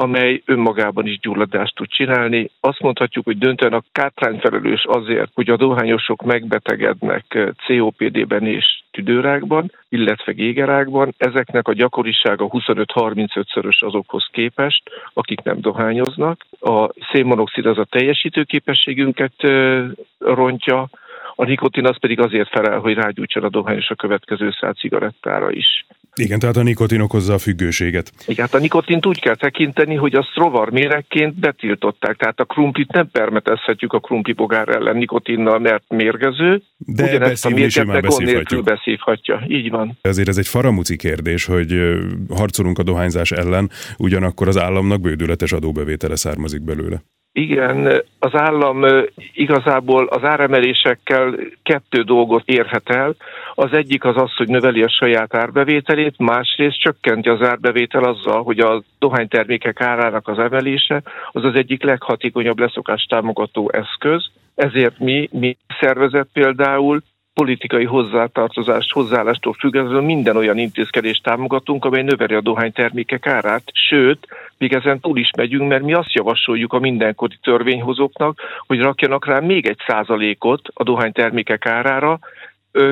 amely 0.00 0.42
önmagában 0.44 1.06
is 1.06 1.18
gyulladást 1.18 1.74
tud 1.74 1.88
csinálni. 1.88 2.50
Azt 2.60 2.80
mondhatjuk, 2.80 3.24
hogy 3.24 3.38
döntően 3.38 3.72
a 3.72 3.82
kátrány 3.92 4.38
felelős 4.38 4.84
azért, 4.84 5.30
hogy 5.34 5.50
a 5.50 5.56
dohányosok 5.56 6.22
megbetegednek 6.22 7.24
eh, 7.28 7.48
COPD-ben 7.66 8.46
és 8.46 8.82
tüdőrákban, 8.90 9.72
illetve 9.88 10.32
gégerákban. 10.32 11.14
Ezeknek 11.16 11.68
a 11.68 11.72
gyakorisága 11.72 12.48
25-35-szörös 12.48 13.84
azokhoz 13.84 14.28
képest, 14.32 14.82
akik 15.12 15.42
nem 15.42 15.60
dohányoznak. 15.60 16.46
A 16.60 16.88
szénmonoxid 17.12 17.66
az 17.66 17.78
a 17.78 17.84
teljesítőképességünket 17.84 19.32
eh, 19.36 19.84
rontja, 20.18 20.88
a 21.34 21.44
nikotin 21.44 21.86
az 21.86 21.98
pedig 21.98 22.20
azért 22.20 22.48
felel, 22.48 22.78
hogy 22.78 22.94
rágyújtson 22.94 23.44
a 23.44 23.48
dohányos 23.48 23.90
a 23.90 23.94
következő 23.94 24.50
szál 24.60 24.72
cigarettára 24.72 25.50
is. 25.50 25.86
Igen, 26.14 26.38
tehát 26.38 26.56
a 26.56 26.62
nikotin 26.62 27.00
okozza 27.00 27.34
a 27.34 27.38
függőséget. 27.38 28.12
Igen, 28.26 28.44
hát 28.44 28.54
a 28.54 28.58
nikotint 28.58 29.06
úgy 29.06 29.20
kell 29.20 29.36
tekinteni, 29.36 29.94
hogy 29.94 30.14
a 30.14 30.26
rovar 30.34 30.70
méregként 30.70 31.34
betiltották, 31.34 32.16
tehát 32.16 32.40
a 32.40 32.44
krumplit 32.44 32.92
nem 32.92 33.08
permetezhetjük 33.10 33.92
a 33.92 34.00
krumpli 34.00 34.32
bogár 34.32 34.68
ellen 34.68 34.96
nikotinnal, 34.96 35.58
mert 35.58 35.84
mérgező. 35.88 36.62
De 36.76 37.04
Ugyanezt 37.04 37.46
a 37.46 37.48
mérget 37.48 38.00
beszívhatjuk. 38.00 38.64
beszívhatja. 38.64 39.44
Így 39.48 39.70
van. 39.70 39.98
Ezért 40.00 40.28
ez 40.28 40.38
egy 40.38 40.48
faramuci 40.48 40.96
kérdés, 40.96 41.44
hogy 41.44 41.98
harcolunk 42.28 42.78
a 42.78 42.82
dohányzás 42.82 43.30
ellen, 43.30 43.70
ugyanakkor 43.96 44.48
az 44.48 44.58
államnak 44.58 45.00
bődületes 45.00 45.52
adóbevétele 45.52 46.16
származik 46.16 46.62
belőle. 46.62 47.02
Igen, 47.32 48.02
az 48.18 48.30
állam 48.34 48.84
igazából 49.32 50.06
az 50.06 50.24
áremelésekkel 50.24 51.34
kettő 51.62 52.02
dolgot 52.02 52.42
érhet 52.48 52.90
el. 52.90 53.14
Az 53.54 53.72
egyik 53.72 54.04
az 54.04 54.16
az, 54.16 54.36
hogy 54.36 54.48
növeli 54.48 54.82
a 54.82 54.88
saját 54.88 55.34
árbevételét, 55.34 56.18
másrészt 56.18 56.80
csökkenti 56.80 57.28
az 57.28 57.42
árbevétel 57.42 58.04
azzal, 58.04 58.42
hogy 58.42 58.58
a 58.58 58.82
dohánytermékek 58.98 59.80
árának 59.80 60.28
az 60.28 60.38
emelése 60.38 61.02
az 61.32 61.44
az 61.44 61.54
egyik 61.54 61.82
leghatékonyabb 61.82 62.58
leszokás 62.58 63.02
támogató 63.02 63.70
eszköz. 63.72 64.30
Ezért 64.54 64.98
mi, 64.98 65.28
mi 65.32 65.56
szervezet 65.80 66.28
például 66.32 67.02
politikai 67.34 67.84
hozzátartozást, 67.84 68.92
hozzáállástól 68.92 69.52
függetlenül 69.52 70.00
minden 70.00 70.36
olyan 70.36 70.58
intézkedést 70.58 71.22
támogatunk, 71.22 71.84
amely 71.84 72.02
növeli 72.02 72.34
a 72.34 72.40
dohánytermékek 72.40 73.26
árát, 73.26 73.62
sőt, 73.88 74.26
még 74.60 74.72
ezen 74.72 75.00
túl 75.00 75.18
is 75.18 75.30
megyünk, 75.36 75.68
mert 75.68 75.82
mi 75.82 75.92
azt 75.94 76.12
javasoljuk 76.12 76.72
a 76.72 76.78
mindenkori 76.78 77.38
törvényhozóknak, 77.42 78.40
hogy 78.66 78.80
rakjanak 78.80 79.26
rá 79.26 79.38
még 79.38 79.66
egy 79.66 79.78
százalékot 79.86 80.68
a 80.74 80.82
dohánytermékek 80.82 81.66
árára, 81.66 82.18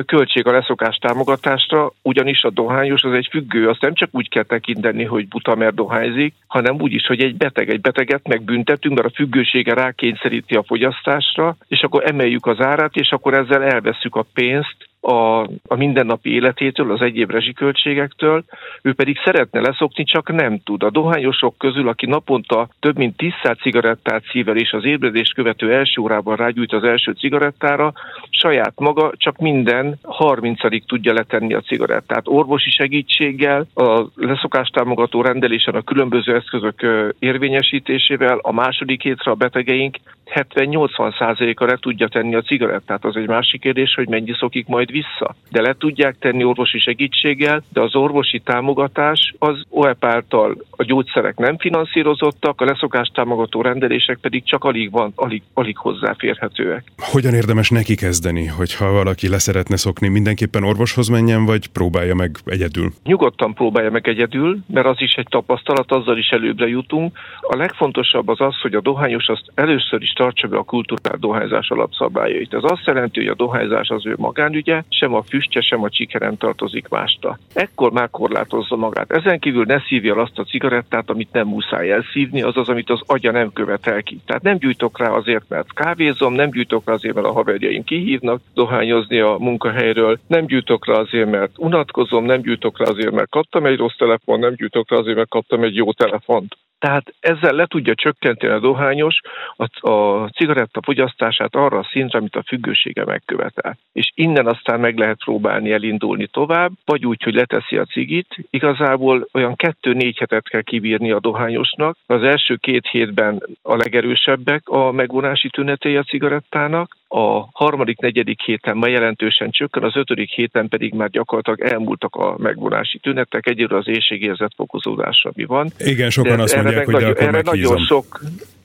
költség 0.05 0.47
a 0.47 0.51
leszokás 0.51 0.97
támogatásra, 0.97 1.91
ugyanis 2.01 2.43
a 2.43 2.49
dohányos 2.49 3.03
az 3.03 3.13
egy 3.13 3.27
függő, 3.31 3.69
azt 3.69 3.81
nem 3.81 3.93
csak 3.93 4.09
úgy 4.11 4.29
kell 4.29 4.43
tekinteni, 4.43 5.03
hogy 5.03 5.27
buta 5.27 5.55
mert 5.55 5.75
dohányzik, 5.75 6.33
hanem 6.47 6.81
úgy 6.81 6.93
is, 6.93 7.05
hogy 7.05 7.21
egy 7.21 7.35
beteg, 7.35 7.69
egy 7.69 7.81
beteget 7.81 8.27
megbüntetünk, 8.27 8.95
mert 8.95 9.07
a 9.07 9.15
függősége 9.15 9.73
rákényszeríti 9.73 10.55
a 10.55 10.63
fogyasztásra, 10.63 11.55
és 11.67 11.81
akkor 11.81 12.03
emeljük 12.05 12.45
az 12.45 12.59
árát, 12.59 12.95
és 12.95 13.11
akkor 13.11 13.33
ezzel 13.33 13.63
elveszük 13.63 14.15
a 14.15 14.25
pénzt 14.33 14.88
a, 15.01 15.41
a 15.67 15.75
mindennapi 15.75 16.33
életétől, 16.33 16.91
az 16.91 17.01
egyéb 17.01 17.31
rezsiköltségektől, 17.31 18.43
ő 18.81 18.93
pedig 18.93 19.17
szeretne 19.23 19.59
leszokni, 19.59 20.03
csak 20.03 20.31
nem 20.31 20.59
tud. 20.63 20.83
A 20.83 20.89
dohányosok 20.89 21.57
közül, 21.57 21.87
aki 21.87 22.05
naponta 22.05 22.69
több 22.79 22.97
mint 22.97 23.17
10 23.17 23.31
cigarettát 23.61 24.23
szível, 24.31 24.57
és 24.57 24.71
az 24.71 24.85
ébredést 24.85 25.33
követő 25.33 25.73
első 25.73 26.01
órában 26.01 26.35
rágyújt 26.35 26.73
az 26.73 26.83
első 26.83 27.11
cigarettára, 27.11 27.93
saját 28.29 28.79
maga 28.79 29.11
csak 29.17 29.37
minden 29.37 29.99
30 30.03 30.85
tudja 30.85 31.13
letenni 31.13 31.53
a 31.53 31.61
cigarettát. 31.61 32.27
Orvosi 32.27 32.69
segítséggel, 32.69 33.67
a 33.75 34.05
leszokástámogató 34.15 35.21
rendelésen 35.21 35.75
a 35.75 35.81
különböző 35.81 36.35
eszközök 36.35 36.85
érvényesítésével 37.19 38.37
a 38.41 38.51
második 38.51 39.01
hétre 39.01 39.31
a 39.31 39.35
betegeink 39.35 39.97
70-80%-a 40.35 41.65
le 41.65 41.77
tudja 41.77 42.07
tenni 42.07 42.35
a 42.35 42.41
cigarettát. 42.41 43.05
Az 43.05 43.15
egy 43.15 43.27
másik 43.27 43.61
kérdés, 43.61 43.93
hogy 43.93 44.07
mennyi 44.07 44.33
szokik 44.39 44.67
majd 44.67 44.88
vissza. 44.89 45.35
De 45.51 45.61
le 45.61 45.75
tudják 45.77 46.15
tenni 46.19 46.43
orvosi 46.43 46.79
segítséggel, 46.79 47.63
de 47.73 47.81
az 47.81 47.95
orvosi 47.95 48.39
támogatás 48.39 49.33
az 49.39 49.63
OEP 49.69 50.05
által 50.05 50.57
a 50.69 50.83
gyógyszerek 50.83 51.37
nem 51.37 51.57
finanszírozottak, 51.57 52.61
a 52.61 52.65
leszokást 52.65 53.13
támogató 53.13 53.61
rendelések 53.61 54.17
pedig 54.21 54.43
csak 54.43 54.63
alig 54.63 54.91
van, 54.91 55.11
alig, 55.15 55.41
alig 55.53 55.77
hozzáférhetőek. 55.77 56.83
Hogyan 56.97 57.33
érdemes 57.33 57.69
neki 57.69 57.95
kezdeni, 57.95 58.45
hogyha 58.45 58.91
valaki 58.91 59.29
leszeretne 59.29 59.77
szokni, 59.77 60.07
mindenképpen 60.07 60.63
orvoshoz 60.63 61.07
menjen, 61.07 61.45
vagy 61.45 61.67
próbálja 61.67 62.15
meg 62.15 62.37
egyedül? 62.45 62.91
Nyugodtan 63.03 63.53
próbálja 63.53 63.91
meg 63.91 64.07
egyedül, 64.07 64.57
mert 64.67 64.85
az 64.85 65.01
is 65.01 65.13
egy 65.13 65.27
tapasztalat, 65.29 65.91
azzal 65.91 66.17
is 66.17 66.29
előbbre 66.29 66.67
jutunk. 66.67 67.17
A 67.41 67.55
legfontosabb 67.55 68.27
az 68.27 68.41
az, 68.41 68.59
hogy 68.61 68.73
a 68.73 68.81
dohányos 68.81 69.27
azt 69.27 69.51
először 69.55 70.01
is 70.01 70.11
tartsa 70.11 70.47
be 70.47 70.57
a 70.57 70.63
kultúrál 70.63 71.17
dohányzás 71.17 71.69
alapszabályait. 71.69 72.53
Ez 72.53 72.63
azt 72.63 72.85
jelenti, 72.85 73.19
hogy 73.19 73.29
a 73.29 73.35
dohányzás 73.35 73.89
az 73.89 74.05
ő 74.05 74.15
magánügye, 74.17 74.78
sem 74.89 75.13
a 75.13 75.21
füstje, 75.21 75.61
sem 75.61 75.83
a 75.83 75.89
csikeren 75.89 76.37
tartozik 76.37 76.87
másta. 76.87 77.39
Ekkor 77.53 77.91
már 77.91 78.09
korlátozza 78.09 78.75
magát. 78.75 79.11
Ezen 79.11 79.39
kívül 79.39 79.63
ne 79.65 79.79
szívja 79.79 80.15
azt 80.15 80.39
a 80.39 80.43
cigarettát, 80.43 81.09
amit 81.09 81.31
nem 81.31 81.47
muszáj 81.47 81.91
elszívni, 81.91 82.41
az 82.41 82.57
az, 82.57 82.69
amit 82.69 82.89
az 82.89 83.01
agya 83.05 83.31
nem 83.31 83.53
követel 83.53 84.03
ki. 84.03 84.19
Tehát 84.25 84.41
nem 84.41 84.57
gyújtok 84.57 84.99
rá 84.99 85.09
azért, 85.09 85.49
mert 85.49 85.73
kávézom, 85.73 86.33
nem 86.33 86.49
gyújtok 86.49 86.83
rá 86.85 86.93
azért, 86.93 87.15
mert 87.15 87.27
a 87.27 87.31
haverjaim 87.31 87.83
kihívnak 87.83 88.41
dohányozni 88.53 89.19
a 89.19 89.35
munkahelyről, 89.39 90.19
nem 90.27 90.45
gyújtok 90.45 90.87
rá 90.87 90.93
azért, 90.93 91.29
mert 91.29 91.51
unatkozom, 91.57 92.25
nem 92.25 92.41
gyújtok 92.41 92.79
rá 92.79 92.85
azért, 92.85 93.11
mert 93.11 93.29
kaptam 93.29 93.65
egy 93.65 93.77
rossz 93.77 93.95
telefon, 93.97 94.39
nem 94.39 94.53
gyújtok 94.53 94.91
rá 94.91 94.97
azért, 94.97 95.15
mert 95.15 95.29
kaptam 95.29 95.63
egy 95.63 95.75
jó 95.75 95.93
telefont. 95.93 96.57
Tehát 96.79 97.13
ezzel 97.19 97.53
le 97.53 97.65
tudja 97.65 97.95
csökkenteni 97.95 98.53
a 98.53 98.59
dohányos 98.59 99.19
a, 99.55 99.89
a 99.89 100.29
cigaretta 100.29 100.81
fogyasztását 100.83 101.55
arra 101.55 101.77
a 101.77 101.87
szintre, 101.91 102.19
amit 102.19 102.35
a 102.35 102.43
függősége 102.43 103.05
megkövetel. 103.05 103.77
És 103.93 104.11
innen 104.15 104.47
aztán 104.47 104.79
meg 104.79 104.97
lehet 104.97 105.23
próbálni 105.23 105.71
elindulni 105.71 106.27
tovább, 106.27 106.71
vagy 106.85 107.05
úgy, 107.05 107.23
hogy 107.23 107.33
leteszi 107.33 107.77
a 107.77 107.85
cigit. 107.85 108.35
Igazából 108.49 109.27
olyan 109.33 109.55
kettő-négy 109.55 110.17
hetet 110.17 110.49
kell 110.49 110.61
kibírni 110.61 111.11
a 111.11 111.19
dohányosnak. 111.19 111.97
Az 112.05 112.23
első 112.23 112.55
két 112.55 112.87
hétben 112.87 113.43
a 113.61 113.75
legerősebbek 113.75 114.69
a 114.69 114.91
megvonási 114.91 115.49
tünetei 115.49 115.95
a 115.95 116.03
cigarettának, 116.03 116.97
a 117.11 117.49
harmadik, 117.51 117.99
negyedik 117.99 118.41
héten 118.41 118.77
már 118.77 118.89
jelentősen 118.89 119.51
csökken, 119.51 119.83
az 119.83 119.95
ötödik 119.95 120.29
héten 120.29 120.67
pedig 120.67 120.93
már 120.93 121.09
gyakorlatilag 121.09 121.71
elmúltak 121.71 122.15
a 122.15 122.35
megvonási 122.37 122.97
tünetek, 122.97 123.47
egyről 123.47 123.77
az 123.77 123.87
éjségérzet 123.87 124.51
fokozódása, 124.55 125.31
mi 125.35 125.45
van. 125.45 125.71
Igen, 125.77 126.09
sokan 126.09 126.37
de 126.37 126.43
azt 126.43 126.55
mondják, 126.55 126.85
hogy 126.85 126.93
nagyon, 126.93 127.09
akkor 127.09 127.21
erre 127.21 127.31
meghízom. 127.31 127.73
nagyon 127.73 127.85
sok, 127.85 128.19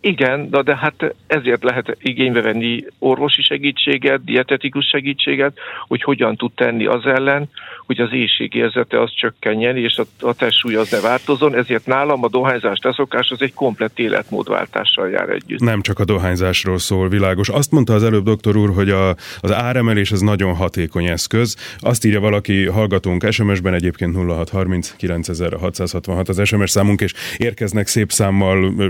igen, 0.05 0.51
de, 0.51 0.63
de 0.63 0.77
hát 0.77 1.15
ezért 1.27 1.63
lehet 1.63 1.97
igénybe 2.01 2.41
venni 2.41 2.85
orvosi 2.99 3.43
segítséget, 3.43 4.25
dietetikus 4.25 4.87
segítséget, 4.87 5.59
hogy 5.89 6.03
hogyan 6.03 6.37
tud 6.37 6.53
tenni 6.55 6.87
az 6.87 7.07
ellen, 7.07 7.49
hogy 7.87 8.01
az 8.01 8.13
éjségérzete 8.13 9.01
az 9.01 9.13
csökkenjen, 9.15 9.77
és 9.77 9.97
a, 9.97 10.27
a 10.27 10.35
testsúly 10.35 10.75
az 10.75 10.91
ne 10.91 11.01
változon, 11.01 11.55
ezért 11.55 11.87
nálam 11.87 12.25
a 12.25 12.29
dohányzás 12.29 12.79
leszokás 12.83 13.31
az 13.31 13.43
egy 13.43 13.55
komplett 13.55 13.99
életmódváltással 13.99 15.09
jár 15.09 15.29
együtt. 15.29 15.61
Nem 15.61 15.81
csak 15.81 15.99
a 15.99 16.05
dohányzásról 16.05 16.79
szól, 16.79 17.09
világos. 17.09 17.49
Azt 17.49 17.71
mondta 17.71 17.95
az 17.95 18.05
előbb 18.05 18.25
doktor 18.25 18.57
úr, 18.57 18.75
hogy 18.75 18.91
a, 18.91 19.09
az 19.41 19.53
áremelés 19.53 20.13
az 20.13 20.21
nagyon 20.21 20.55
hatékony 20.55 21.07
eszköz. 21.07 21.57
Azt 21.79 22.05
írja 22.05 22.21
valaki, 22.21 22.67
hallgatónk 22.67 23.27
SMS-ben 23.31 23.75
egyébként 23.75 24.17
0630 24.17 24.95
9666 24.97 26.29
az 26.29 26.47
SMS 26.47 26.71
számunk, 26.71 27.01
és 27.01 27.13
érkeznek 27.37 27.87
szép 27.87 28.11
számmal 28.11 28.75
ö, 28.79 28.87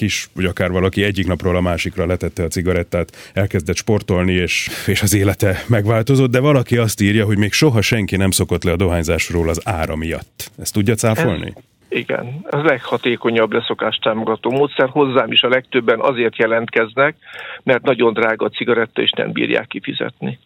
sikertörténetek 0.00 0.02
is, 0.02 0.28
hogy 0.34 0.44
akár 0.44 0.70
valaki 0.70 1.04
egyik 1.04 1.26
napról 1.26 1.56
a 1.56 1.60
másikra 1.60 2.06
letette 2.06 2.42
a 2.42 2.48
cigarettát, 2.48 3.30
elkezdett 3.34 3.76
sportolni, 3.76 4.32
és, 4.32 4.68
és 4.86 5.02
az 5.02 5.14
élete 5.14 5.64
megváltozott, 5.68 6.30
de 6.30 6.40
valaki 6.40 6.76
azt 6.76 7.00
írja, 7.00 7.24
hogy 7.24 7.38
még 7.38 7.52
soha 7.52 7.80
senki 7.80 8.16
nem 8.16 8.30
szokott 8.30 8.64
le 8.64 8.72
a 8.72 8.76
dohányzásról 8.76 9.48
az 9.48 9.60
ára 9.64 9.96
miatt. 9.96 10.50
Ezt 10.58 10.72
tudja 10.72 10.94
cáfolni? 10.94 11.52
Igen, 11.88 12.46
az 12.50 12.62
leghatékonyabb 12.62 13.52
leszokás 13.52 13.96
támogató 13.96 14.50
módszer. 14.50 14.88
Hozzám 14.88 15.32
is 15.32 15.42
a 15.42 15.48
legtöbben 15.48 16.00
azért 16.00 16.36
jelentkeznek, 16.36 17.16
mert 17.62 17.82
nagyon 17.82 18.12
drága 18.12 18.44
a 18.44 18.48
cigaretta, 18.48 19.02
és 19.02 19.10
nem 19.10 19.32
bírják 19.32 19.66
kifizetni. 19.66 20.38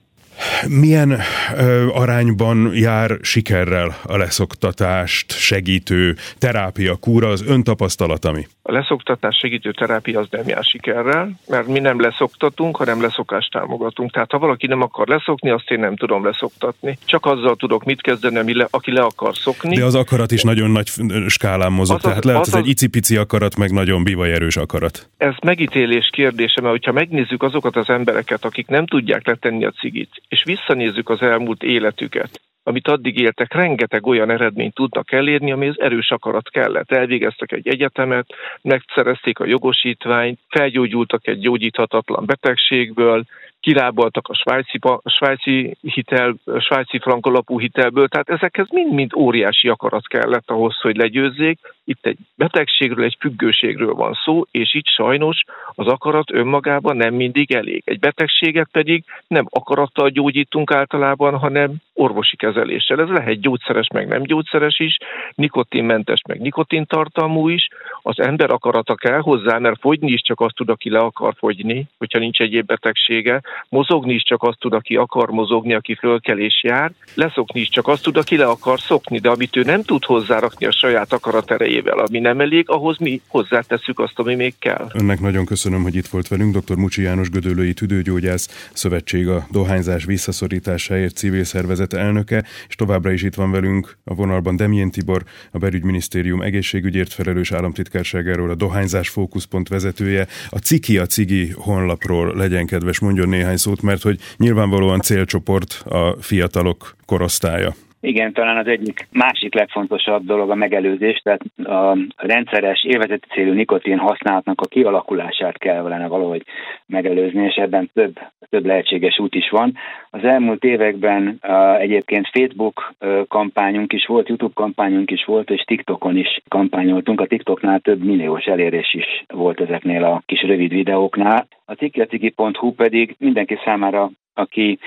Milyen 0.69 1.21
ö, 1.57 1.89
arányban 1.93 2.71
jár 2.75 3.19
sikerrel 3.23 3.97
a 4.03 4.17
leszoktatást 4.17 5.33
segítő 5.33 6.17
terápia, 6.39 6.97
kúra, 6.97 7.29
az 7.29 7.45
öntapasztalata 7.47 8.33
mi? 8.33 8.47
A 8.67 8.73
leszoktatás 8.73 9.37
segítő 9.37 9.73
terápia 9.73 10.21
az 10.21 10.27
nem 10.31 10.49
jár 10.49 10.65
sikerrel, 10.65 11.31
mert 11.49 11.67
mi 11.67 11.79
nem 11.79 12.01
leszoktatunk, 12.01 12.77
hanem 12.77 13.01
leszokást 13.01 13.51
támogatunk. 13.51 14.11
Tehát 14.11 14.31
ha 14.31 14.39
valaki 14.39 14.67
nem 14.67 14.81
akar 14.83 15.09
leszokni, 15.09 15.51
azt 15.51 15.71
én 15.71 15.79
nem 15.79 15.97
tudom 15.97 16.25
leszoktatni. 16.25 16.99
Csak 17.05 17.27
azzal 17.27 17.57
tudok 17.57 17.85
mit 17.85 18.01
kezdeni, 18.01 18.39
ami 18.39 18.55
le, 18.55 18.67
aki 18.71 18.93
le 18.93 19.03
akar 19.03 19.37
szokni. 19.37 19.77
De 19.77 19.85
az 19.85 19.95
akarat 19.95 20.31
is 20.33 20.43
nagyon 20.43 20.71
nagy 20.71 20.87
skálán 21.27 21.73
mozog, 21.73 21.97
Az 21.97 22.05
az- 22.05 22.09
tehát 22.11 22.25
lehet 22.25 22.41
az 22.41 22.49
az 22.49 22.55
az- 22.55 22.61
egy 22.61 22.69
icipici 22.69 23.17
akarat, 23.17 23.57
meg 23.57 23.71
nagyon 23.71 24.05
bivajerős 24.05 24.57
akarat. 24.57 25.09
Ez 25.17 25.35
megítélés 25.43 26.09
kérdése, 26.13 26.61
mert 26.61 26.73
hogyha 26.73 26.93
megnézzük 26.93 27.43
azokat 27.43 27.77
az 27.77 27.89
embereket, 27.89 28.45
akik 28.45 28.67
nem 28.67 28.87
tudják 28.87 29.27
letenni 29.27 29.65
a 29.65 29.71
cigit, 29.71 30.23
és 30.29 30.43
visszanézzük 30.45 31.09
az 31.09 31.23
elmúlt 31.23 31.63
életüket, 31.63 32.41
amit 32.67 32.89
addig 32.89 33.19
éltek, 33.19 33.55
rengeteg 33.55 34.07
olyan 34.07 34.31
eredményt 34.31 34.75
tudnak 34.75 35.13
elérni, 35.13 35.53
amihez 35.53 35.75
erős 35.79 36.11
akarat 36.11 36.51
kellett. 36.51 36.93
Elvégeztek 36.93 37.53
egy 37.53 37.69
egyetemet, 37.69 38.27
megszerezték 38.63 39.39
a 39.39 39.47
jogosítványt, 39.47 40.39
felgyógyultak 40.49 41.27
egy 41.27 41.39
gyógyíthatatlan 41.39 42.27
betegségből, 42.27 43.25
kilábaltak 43.65 44.29
a 44.29 44.35
svájci, 44.35 44.79
a 44.81 45.11
svájci 45.11 45.77
hitel, 45.81 46.35
a 46.45 46.59
svájci 46.59 46.99
frank 46.99 47.27
alapú 47.27 47.61
hitelből, 47.61 48.09
tehát 48.09 48.29
ezekhez 48.29 48.67
mind-mind 48.71 49.15
óriási 49.17 49.69
akarat 49.69 50.07
kellett 50.07 50.51
ahhoz, 50.51 50.81
hogy 50.81 50.97
legyőzzék. 50.97 51.59
Itt 51.85 52.07
egy 52.07 52.17
betegségről, 52.37 53.05
egy 53.05 53.17
függőségről 53.21 53.95
van 53.95 54.13
szó, 54.25 54.45
és 54.51 54.75
itt 54.75 54.87
sajnos 54.87 55.45
az 55.75 55.87
akarat 55.87 56.31
önmagában 56.31 56.97
nem 56.97 57.15
mindig 57.15 57.53
elég. 57.53 57.83
Egy 57.85 57.99
betegséget 57.99 58.69
pedig 58.73 59.05
nem 59.27 59.47
akarattal 59.51 60.09
gyógyítunk 60.09 60.73
általában, 60.73 61.39
hanem 61.39 61.75
orvosi 61.95 62.37
kezeléssel. 62.37 63.01
Ez 63.01 63.09
lehet 63.09 63.41
gyógyszeres, 63.41 63.87
meg 63.95 64.09
nem 64.09 64.23
gyógyszeres 64.23 64.79
is, 64.79 64.97
nikotinmentes, 65.35 66.21
meg 66.29 66.41
nikotintartalmú 66.41 67.49
is. 67.49 67.69
Az 68.03 68.21
ember 68.21 68.51
akarata 68.51 68.95
kell 68.95 69.19
hozzá, 69.21 69.59
mert 69.59 69.81
fogyni 69.81 70.13
is 70.13 70.21
csak 70.21 70.41
azt 70.41 70.55
tud, 70.55 70.69
aki 70.69 70.91
le 70.91 70.99
akar 70.99 71.35
fogyni, 71.39 71.87
hogyha 71.99 72.19
nincs 72.19 72.41
egyéb 72.41 72.67
betegsége. 72.67 73.41
Mozogni 73.69 74.15
is 74.15 74.23
csak 74.23 74.43
azt 74.43 74.59
tud, 74.59 74.73
aki 74.73 74.97
akar 74.97 75.31
mozogni, 75.31 75.75
aki 75.75 75.95
fölkel 75.95 76.39
és 76.39 76.63
jár. 76.63 76.93
Leszokni 77.15 77.61
is 77.61 77.69
csak 77.69 77.89
azt 77.89 78.03
tud, 78.03 78.17
aki 78.17 78.37
le 78.37 78.47
akar 78.47 78.81
szokni, 78.81 79.19
de 79.19 79.29
amit 79.29 79.57
ő 79.57 79.63
nem 79.63 79.83
tud 79.83 80.05
hozzárakni 80.05 80.67
a 80.67 80.73
saját 80.73 81.13
akarat 81.13 81.51
erejével, 81.51 81.99
ami 81.99 82.19
nem 82.19 82.41
elég, 82.41 82.69
ahhoz 82.69 82.99
mi 82.99 83.21
hozzátesszük 83.29 83.99
azt, 83.99 84.19
ami 84.19 84.35
még 84.35 84.55
kell. 84.59 84.87
Önnek 84.95 85.21
nagyon 85.21 85.45
köszönöm, 85.45 85.83
hogy 85.83 85.95
itt 85.95 86.07
volt 86.07 86.29
velünk. 86.29 86.57
Dr. 86.57 86.77
Mucsi 86.77 87.03
János 87.03 87.31
Gödöllői 87.31 87.73
Tüdőgyógyász, 87.73 88.71
Szövetség 88.73 89.29
a 89.29 89.47
Dohányzás 89.51 90.05
visszaszorításáért 90.05 91.17
civil 91.17 91.45
szervezet 91.45 91.84
elnöke, 91.93 92.45
és 92.69 92.75
továbbra 92.75 93.13
is 93.13 93.23
itt 93.23 93.35
van 93.35 93.51
velünk 93.51 93.97
a 94.05 94.15
vonalban 94.15 94.57
Demjén 94.57 94.91
Tibor, 94.91 95.25
a 95.51 95.59
Belügyminisztérium 95.59 96.43
egészségügyért 96.43 97.13
felelős 97.13 97.53
államtitkárságáról, 97.53 98.51
a 98.51 98.55
Dohányzás 98.55 99.09
fókuszpont 99.09 99.69
vezetője. 99.69 100.27
A 100.49 100.59
Ciki 100.59 100.99
a 100.99 101.07
Cigi 101.07 101.51
honlapról 101.51 102.37
legyen 102.37 102.67
kedves, 102.67 102.99
mondjon 102.99 103.29
néhány 103.29 103.57
szót, 103.57 103.83
mert 103.83 104.03
hogy 104.03 104.21
nyilvánvalóan 104.37 105.01
célcsoport 105.01 105.73
a 105.73 106.17
fiatalok 106.21 106.97
korosztálya. 107.05 107.75
Igen, 108.05 108.33
talán 108.33 108.57
az 108.57 108.67
egyik 108.67 109.07
másik 109.13 109.55
legfontosabb 109.55 110.25
dolog 110.25 110.51
a 110.51 110.55
megelőzés, 110.55 111.21
tehát 111.23 111.41
a 111.57 111.97
rendszeres 112.17 112.85
élvezeti 112.85 113.27
célú 113.29 113.53
nikotin 113.53 113.99
használatnak 113.99 114.61
a 114.61 114.67
kialakulását 114.67 115.59
kell 115.59 115.81
volna 115.81 116.09
valahogy 116.09 116.43
megelőzni, 116.87 117.45
és 117.45 117.55
ebben 117.55 117.91
több, 117.95 118.19
több 118.51 118.67
lehetséges 118.67 119.19
út 119.19 119.35
is 119.35 119.51
van. 119.51 119.77
Az 120.11 120.25
elmúlt 120.25 120.65
években 120.65 121.39
egyébként 121.79 122.29
Facebook 122.33 122.95
uh, 123.01 123.27
kampányunk 123.29 123.93
is 123.93 124.07
volt, 124.07 124.29
YouTube 124.29 124.55
kampányunk 124.55 125.11
is 125.11 125.25
volt, 125.25 125.51
és 125.51 125.63
TikTokon 125.63 126.17
is 126.17 126.41
kampányoltunk. 126.49 127.21
A 127.21 127.27
TikToknál 127.27 127.81
több 127.81 128.05
milliós 128.05 128.45
elérés 128.45 128.95
is 128.95 129.25
volt 129.27 129.61
ezeknél 129.61 130.05
a 130.05 130.23
kis 130.27 130.43
rövid 130.43 130.73
videóknál. 130.73 131.47
A 131.65 131.73
cikiacigi.hu 131.73 132.73
pedig 132.73 133.15
mindenki 133.19 133.59
számára 133.65 134.11
aki 134.35 134.79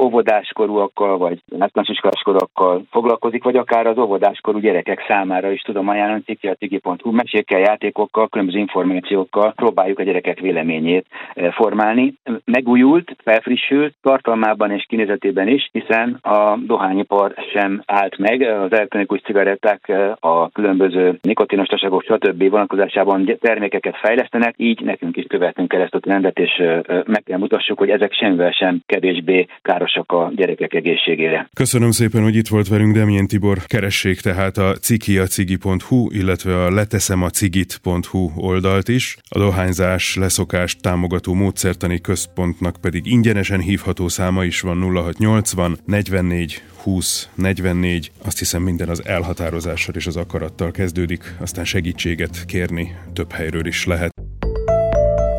óvodáskorúakkal 0.00 1.18
vagy 1.18 1.42
általános 1.58 1.92
iskoláskorúakkal 1.92 2.82
foglalkozik, 2.90 3.44
vagy 3.44 3.56
akár 3.56 3.86
az 3.86 3.98
óvodáskorú 3.98 4.58
gyerekek 4.58 5.04
számára 5.08 5.50
is 5.50 5.60
tudom 5.60 5.88
ajánlani 5.88 6.22
cikiatigi.hu 6.22 7.10
mesékkel, 7.10 7.60
játékokkal, 7.60 8.28
különböző 8.28 8.58
információkkal 8.58 9.52
próbáljuk 9.52 9.98
a 9.98 10.02
gyerekek 10.02 10.40
véleményét 10.40 11.06
formálni. 11.50 12.14
Megújult, 12.44 13.16
felfrissült 13.24 13.94
tartalmában 14.02 14.70
és 14.70 14.84
kinézetében 14.88 15.48
is, 15.48 15.68
hiszen 15.72 16.18
a 16.22 16.56
dohányipar 16.56 17.34
sem 17.52 17.82
állt 17.86 18.18
meg, 18.18 18.40
az 18.42 18.72
elektronikus 18.72 19.20
cigaretták, 19.20 19.92
a 20.20 20.50
különböző 20.50 21.18
nikotinos 21.22 21.66
tasagok, 21.66 22.02
stb. 22.02 22.50
vonatkozásában 22.50 23.36
termékeket 23.40 23.96
fejlesztenek, 23.96 24.54
így 24.56 24.80
nekünk 24.80 25.16
is 25.16 25.24
követnünk 25.28 25.68
kell 25.68 25.80
ezt 25.80 25.94
a 25.94 26.00
trendet, 26.00 26.38
és 26.38 26.62
meg 27.06 27.22
kell 27.22 27.38
mutassuk, 27.38 27.78
hogy 27.78 27.90
ezek 27.90 28.12
semmivel 28.12 28.52
sem 28.74 28.82
kevésbé 28.86 29.46
károsak 29.62 30.12
a 30.12 30.32
gyerekek 30.36 30.74
egészségére. 30.74 31.48
Köszönöm 31.54 31.90
szépen, 31.90 32.22
hogy 32.22 32.36
itt 32.36 32.48
volt 32.48 32.68
velünk 32.68 32.94
Demjén 32.94 33.26
Tibor. 33.26 33.58
Keressék 33.66 34.20
tehát 34.20 34.56
a 34.56 34.72
cikiacigi.hu, 34.72 36.10
illetve 36.10 36.64
a 36.64 36.70
leteszemacigit.hu 36.70 38.30
oldalt 38.36 38.88
is. 38.88 39.16
A 39.28 39.38
dohányzás 39.38 40.16
leszokást 40.16 40.82
támogató 40.82 41.34
módszertani 41.34 42.00
központnak 42.00 42.76
pedig 42.80 43.06
ingyenesen 43.06 43.60
hívható 43.60 44.08
száma 44.08 44.44
is 44.44 44.60
van 44.60 44.82
0680 44.82 45.78
44 45.86 46.62
20 46.82 47.28
44. 47.34 48.10
Azt 48.24 48.38
hiszem 48.38 48.62
minden 48.62 48.88
az 48.88 49.06
elhatározással 49.06 49.94
és 49.94 50.06
az 50.06 50.16
akarattal 50.16 50.70
kezdődik, 50.70 51.36
aztán 51.40 51.64
segítséget 51.64 52.44
kérni 52.44 52.96
több 53.12 53.32
helyről 53.32 53.66
is 53.66 53.86
lehet. 53.86 54.12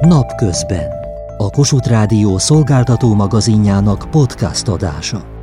Napközben 0.02 1.05
a 1.38 1.50
Kossuth 1.50 1.88
Rádió 1.88 2.38
szolgáltató 2.38 3.14
magazinjának 3.14 4.08
podcast 4.12 4.68
adása. 4.68 5.35